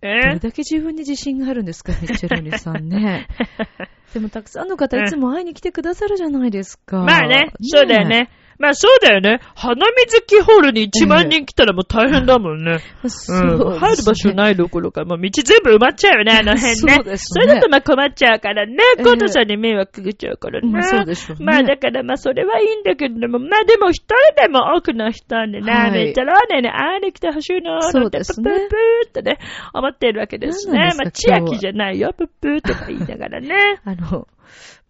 [0.01, 3.26] どえれだけ自分に自信があるんですか、ミッチェロニさんね。
[4.14, 6.99] でもたくさんの方いつも会いに来てくださるじゃないですか。
[6.99, 8.09] まあね、そうだよ。
[8.09, 8.30] ね。
[8.59, 9.41] まあそうだよね。
[9.55, 12.81] 花水木ホールに1万人来たらもう大変だもんね。
[13.07, 13.79] そううん。
[13.79, 14.35] 入る場所い。
[14.35, 16.95] ないどころか、もう道全部埋まっちゃうよね、あの辺ね。
[16.95, 18.77] そうですねれだとまあ困っちゃうからね。
[18.99, 20.69] ええコートさんに迷惑かけちゃうからね。
[20.69, 29.39] まあそうでしょうねまあだからまあそれはいいんだけれども、まあでも一人でも多くの人にね、はいめっちゃラーメンに会いに来てほしいの、そうですねプップーってね、
[29.73, 30.93] 思っているわけですね。
[30.97, 33.81] まあ千秋じゃないよ、プップーとか言いながらね。
[33.85, 34.27] あの、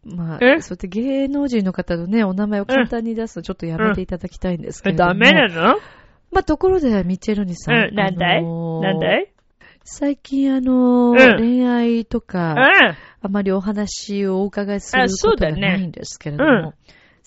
[0.08, 0.60] まあ、え？
[0.60, 5.08] そうやって芸能人の方のね、お名前を簡単に出すのちょっとやめていただきたいんですけども。
[5.10, 5.78] ダメなの？
[6.30, 7.74] まあ、ところで、ミッチェロニさん。
[7.74, 8.38] うん、なんだい？
[8.38, 9.32] あのーなんだい？
[9.84, 11.38] 最近あのーうん。
[11.38, 12.58] 恋愛とうか、ん。
[12.58, 16.74] あまりお話をお伺いすることがないんですけれども、うん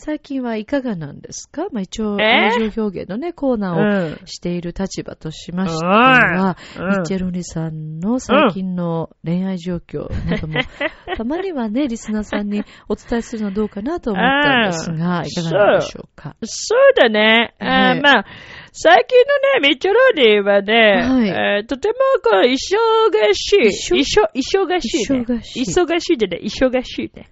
[0.04, 1.68] 最近はいかがなんですか？
[1.72, 2.24] まあ一応、え？
[2.24, 3.82] 愛情表現のね、コーナーを
[4.18, 4.26] うん。
[4.26, 10.56] している立場としましては、うんミッチェロニさんの最近の恋愛状況なども、
[11.16, 16.36] たまにはね、リスナーさんにお伝えするのはどうかなと思ったんですが、いかがなんでしょうか？
[16.44, 17.54] そうだね。
[17.60, 18.26] あまあ、
[18.72, 19.20] 最近
[19.60, 20.74] のね、ミッチョロニーはね、
[21.08, 21.30] はい
[21.60, 21.94] えーとても
[22.24, 22.56] こう、忙
[23.34, 23.94] しい。
[24.00, 25.20] 忙しいね。
[25.22, 27.30] 忙しい忙しいでね、忙しいね。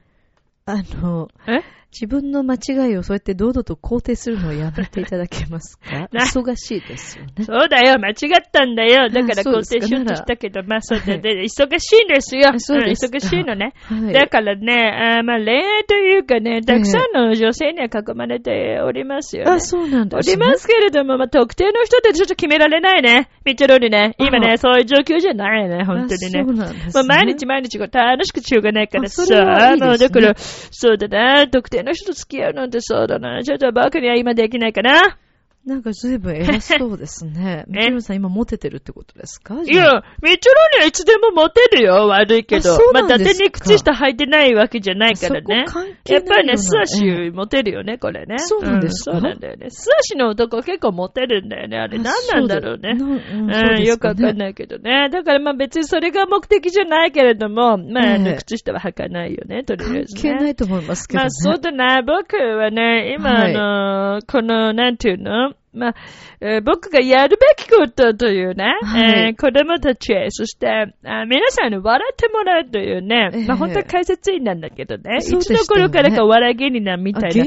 [0.66, 1.62] あの、え？
[1.92, 6.08] 自分の間違いをそうやって堂々と肯定するのをやめていただけますか？
[6.14, 7.32] な忙しいですよね。
[7.44, 8.16] そうだよ、間違っ
[8.52, 9.10] たんだよ。
[9.10, 12.54] だから肯定しようとしたけど、まあそうだね、忙しいんですよ。
[12.58, 13.74] そうですん忙しいのね。
[13.84, 14.14] はい。
[14.14, 19.52] だからね、あーまあ恋愛というかね、たくさんの女性には囲まれておりますよ、ね。
[19.52, 20.36] あ、そうなんおです、ね。
[20.36, 23.30] りますけれども、まあ、特定の人ってちょっと決められないね。
[23.46, 24.14] ミッチェロにね。
[24.20, 26.42] 今ね、あそういう状況じゃないね、本当にね。
[26.42, 26.92] あそうなんですね。
[26.94, 35.18] まあ、毎日毎日こう楽しくしようがないからさ、あそれはいいねもうだから、そうだな、特定の人と付き合うなんてそうだな、ちょっと僕には今できないかな。
[35.66, 37.66] なんか随分偉そうですね。
[37.70, 39.56] みちろさん今モテてるってことですか？
[39.56, 42.72] いや、ミッチェロにはいつでもモテるよ、悪いけど。
[42.74, 45.66] あそうまあ、伊なんですか達に靴下履いてないわけじゃないからね。
[45.68, 48.38] そこ関係ないやっぱりね、素足モテるよね、これね。
[48.40, 49.12] そうなんですか？
[49.12, 49.68] そうなんだよね。
[49.70, 52.00] 素足の男結構モテるんだよね、あれ。
[52.00, 52.96] 何なんだろうね。
[52.98, 54.40] うんうん、よくわかんい。
[54.40, 55.10] ないけどね。
[55.12, 60.22] だからまあ別にそれが目的じゃないけれども、まあ、あのええ靴下は履かないよね、とりあえ関ずね。
[60.22, 61.24] 係ないと思いますけどね。
[61.26, 65.54] まあそうだな、僕はね、今、はいあの、この、なんていうの？
[65.72, 65.96] まあ、
[66.42, 69.28] えー僕がやるべきことというね、はい。
[69.28, 73.46] えー子供たちへ、そしてあ皆さんに笑ってもらうというね、ええ。
[73.46, 77.46] まあ本当は解説員なんだけどね、いつの頃からかお笑い芸人なんみたいな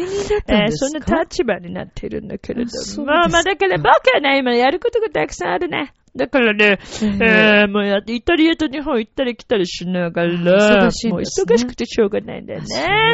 [0.71, 2.71] そんな立場になっているんだけれど
[3.03, 3.07] も。
[3.07, 5.93] まあだから僕はね、今やることがたくさんあるね。
[6.15, 10.33] だからね、ええーもうやイタリアと日本行ったり来たりしながあら、
[10.87, 12.67] 忙しいんもう忙しくてしょうがないんだよね。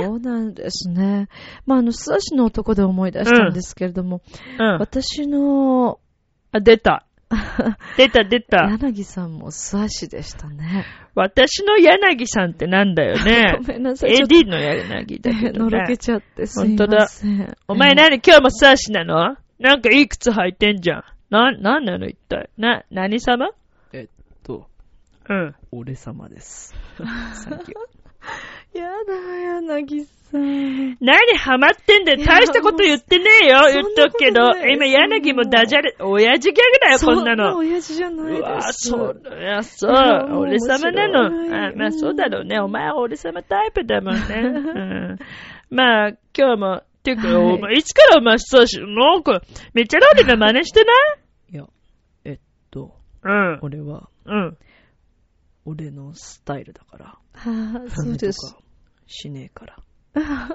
[0.03, 1.29] そうなんですね。
[1.65, 4.21] まあ、あの、素足の男で思い出したんですけれども、
[4.59, 4.79] うん。
[4.81, 6.01] 私の、
[6.51, 7.05] あ、出た。
[7.97, 8.69] 出た出た。
[8.71, 10.85] 柳さんも素足でしたね。
[11.15, 13.73] 私の柳さんってなんだよね ご。
[13.73, 14.13] めんなさい。
[14.13, 15.99] AD の柳だけどのろけね。
[15.99, 17.57] ちゃってすい本当だません。
[17.69, 18.21] お前何？
[18.27, 19.37] 今日も素足なの？
[19.59, 21.05] なんかいい靴履いてんじゃん。
[21.31, 22.51] な、なんなの一体？
[22.57, 23.51] な、何様？
[23.93, 24.09] えっ
[24.43, 24.68] と、
[25.29, 25.55] うん。
[25.72, 26.74] 俺様です。
[26.97, 28.79] サンキュー。
[28.79, 29.14] やだ、
[29.62, 30.97] 柳さん。
[31.01, 32.18] 何ハマってんだよ？
[32.18, 33.61] いや大したこと言ってねえよ。
[33.72, 34.72] 言っとくけどそんなことな。
[34.72, 37.57] い今柳もダジャレ、親父ギャグだよ、こんなの。
[37.57, 38.41] 親父じゃないです。
[38.41, 40.41] うわそうだよ、そいやもう。
[40.41, 41.31] う俺様なの。
[41.31, 42.59] 面白いあまあそうだろうね。
[42.61, 44.20] お前は俺様タイプだもんね。
[44.31, 44.39] う
[45.14, 45.18] ん、
[45.70, 46.83] まあ、今日も、
[47.17, 49.43] ていうか、はいお前いつからお前そうし、なんか、
[49.75, 50.81] めっちゃローリーの真似して
[51.53, 51.57] い？
[51.57, 51.67] や、
[52.25, 52.39] えっ
[52.71, 54.35] と、ない俺は、うん。
[54.35, 54.59] うん。
[55.65, 57.05] 俺のスタイルだから。
[57.07, 58.57] はあ、そうです。
[59.07, 59.77] しねえから。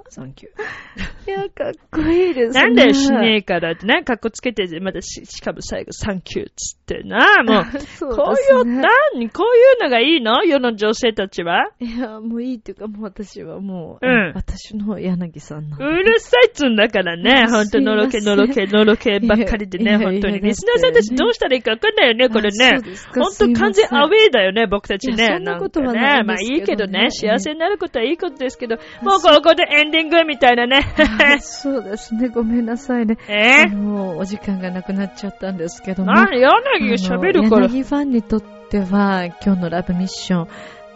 [0.10, 1.30] サンキュー。
[1.30, 2.62] いや、かっこいいですね。
[2.62, 3.86] なんだよ、しねえからって。
[3.86, 7.44] なんかかっこつけて、まだし、しかも最後、サンキューっつってな。
[7.44, 8.66] もう、 そうこういう。
[8.66, 9.30] 何？
[9.30, 10.44] こういうのがいいの？
[10.44, 11.70] 世の女性たちは？
[11.80, 15.78] いや、もういいっていうか、もう私はもう、うん私の柳さんの。
[15.78, 17.48] うるさいっつうんだからね。
[17.50, 20.40] ほんと、のろけ、のろけ、のろけばっかりでね、ほんとに。
[20.40, 22.82] リスナーさんたちどうしたらいいかわかんないよね、これあね
[23.16, 25.26] ほんと完全アウェイだよね、僕たちね。
[25.26, 26.24] そんなことはね。
[26.24, 30.86] まあいいけどね、幸せになることはいいことですけど、もうここでエンディングみたいなね。
[31.36, 32.30] あそうですね。
[32.30, 33.18] ごめんなさいね。
[33.28, 33.64] え？
[33.64, 36.12] あの、お時間がなくなっちゃったんですけども。
[36.12, 37.68] な柳が喋るから。
[37.68, 40.48] 柳ファンにとっては、今日のラブミッション、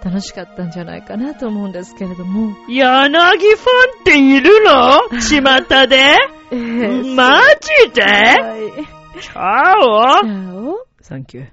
[0.04, 2.56] 楽しかったんじゃないかなと思うんですけれども。
[2.70, 5.02] 柳ファンっているの？
[5.20, 6.16] 巷で？
[6.52, 8.04] えーマジで？
[8.04, 9.22] はい。
[9.22, 11.48] チャオじゃあサンキュー。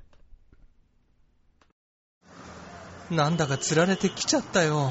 [3.10, 4.90] なんだか釣られてきちゃったよ。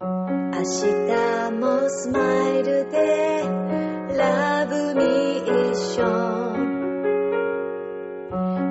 [0.00, 2.20] 明日もスマ
[2.50, 3.42] イルで
[4.16, 5.02] ラブミ
[5.42, 6.54] ッション。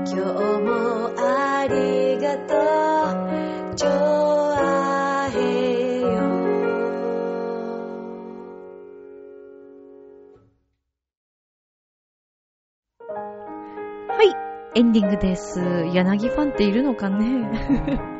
[0.06, 0.16] 今日
[0.62, 2.56] もありがと
[3.74, 3.76] う。
[3.76, 6.08] ジョアヘヨ
[14.08, 15.60] はい、エンディングです。
[15.94, 18.16] 柳ファンっているのかね？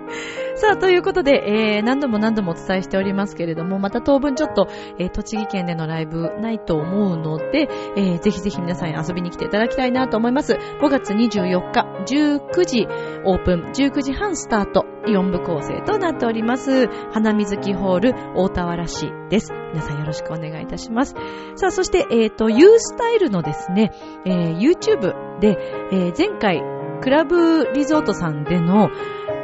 [0.58, 10.54] さあ、ということで、えー、何度も何度もお伝えしておりますけれども、また当分ちょっと、えー栃木県でのライブないと思うので、えーぜひぜひ皆さん遊びに来ていただきたいなと思います。
[10.54, 12.88] 5月24日、19時
[13.24, 16.88] オープン、19時半スタート、4部構成となっております。
[17.12, 19.54] 花水木ホール大田原市です。
[19.74, 21.14] 皆さんよろしくお願いいたします。
[21.56, 23.92] さあ、そして、えっ、と、ユースタイルのですね、
[24.26, 25.60] えー YouTube で、
[25.92, 26.64] えー前回、
[27.02, 28.90] クラブリゾートさんでの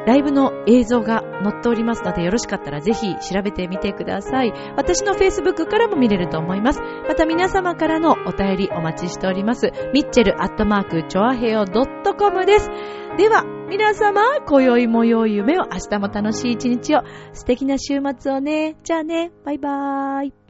[0.05, 4.53] ライブの映像が載っておりますので、よろしかったらぜひ調べてみてください。
[4.75, 6.81] 私の Facebook からも見れると思います。
[7.07, 9.71] また皆様からのお便りお待ちしております。
[9.93, 12.69] ミッチェルアットマークチョアヘオ .com です。
[13.17, 17.01] では、皆様、今宵も良い夢を、明日も楽しい一日を、
[17.31, 18.75] 素敵な週末をね。
[18.83, 20.42] じゃあね、バイバーイ。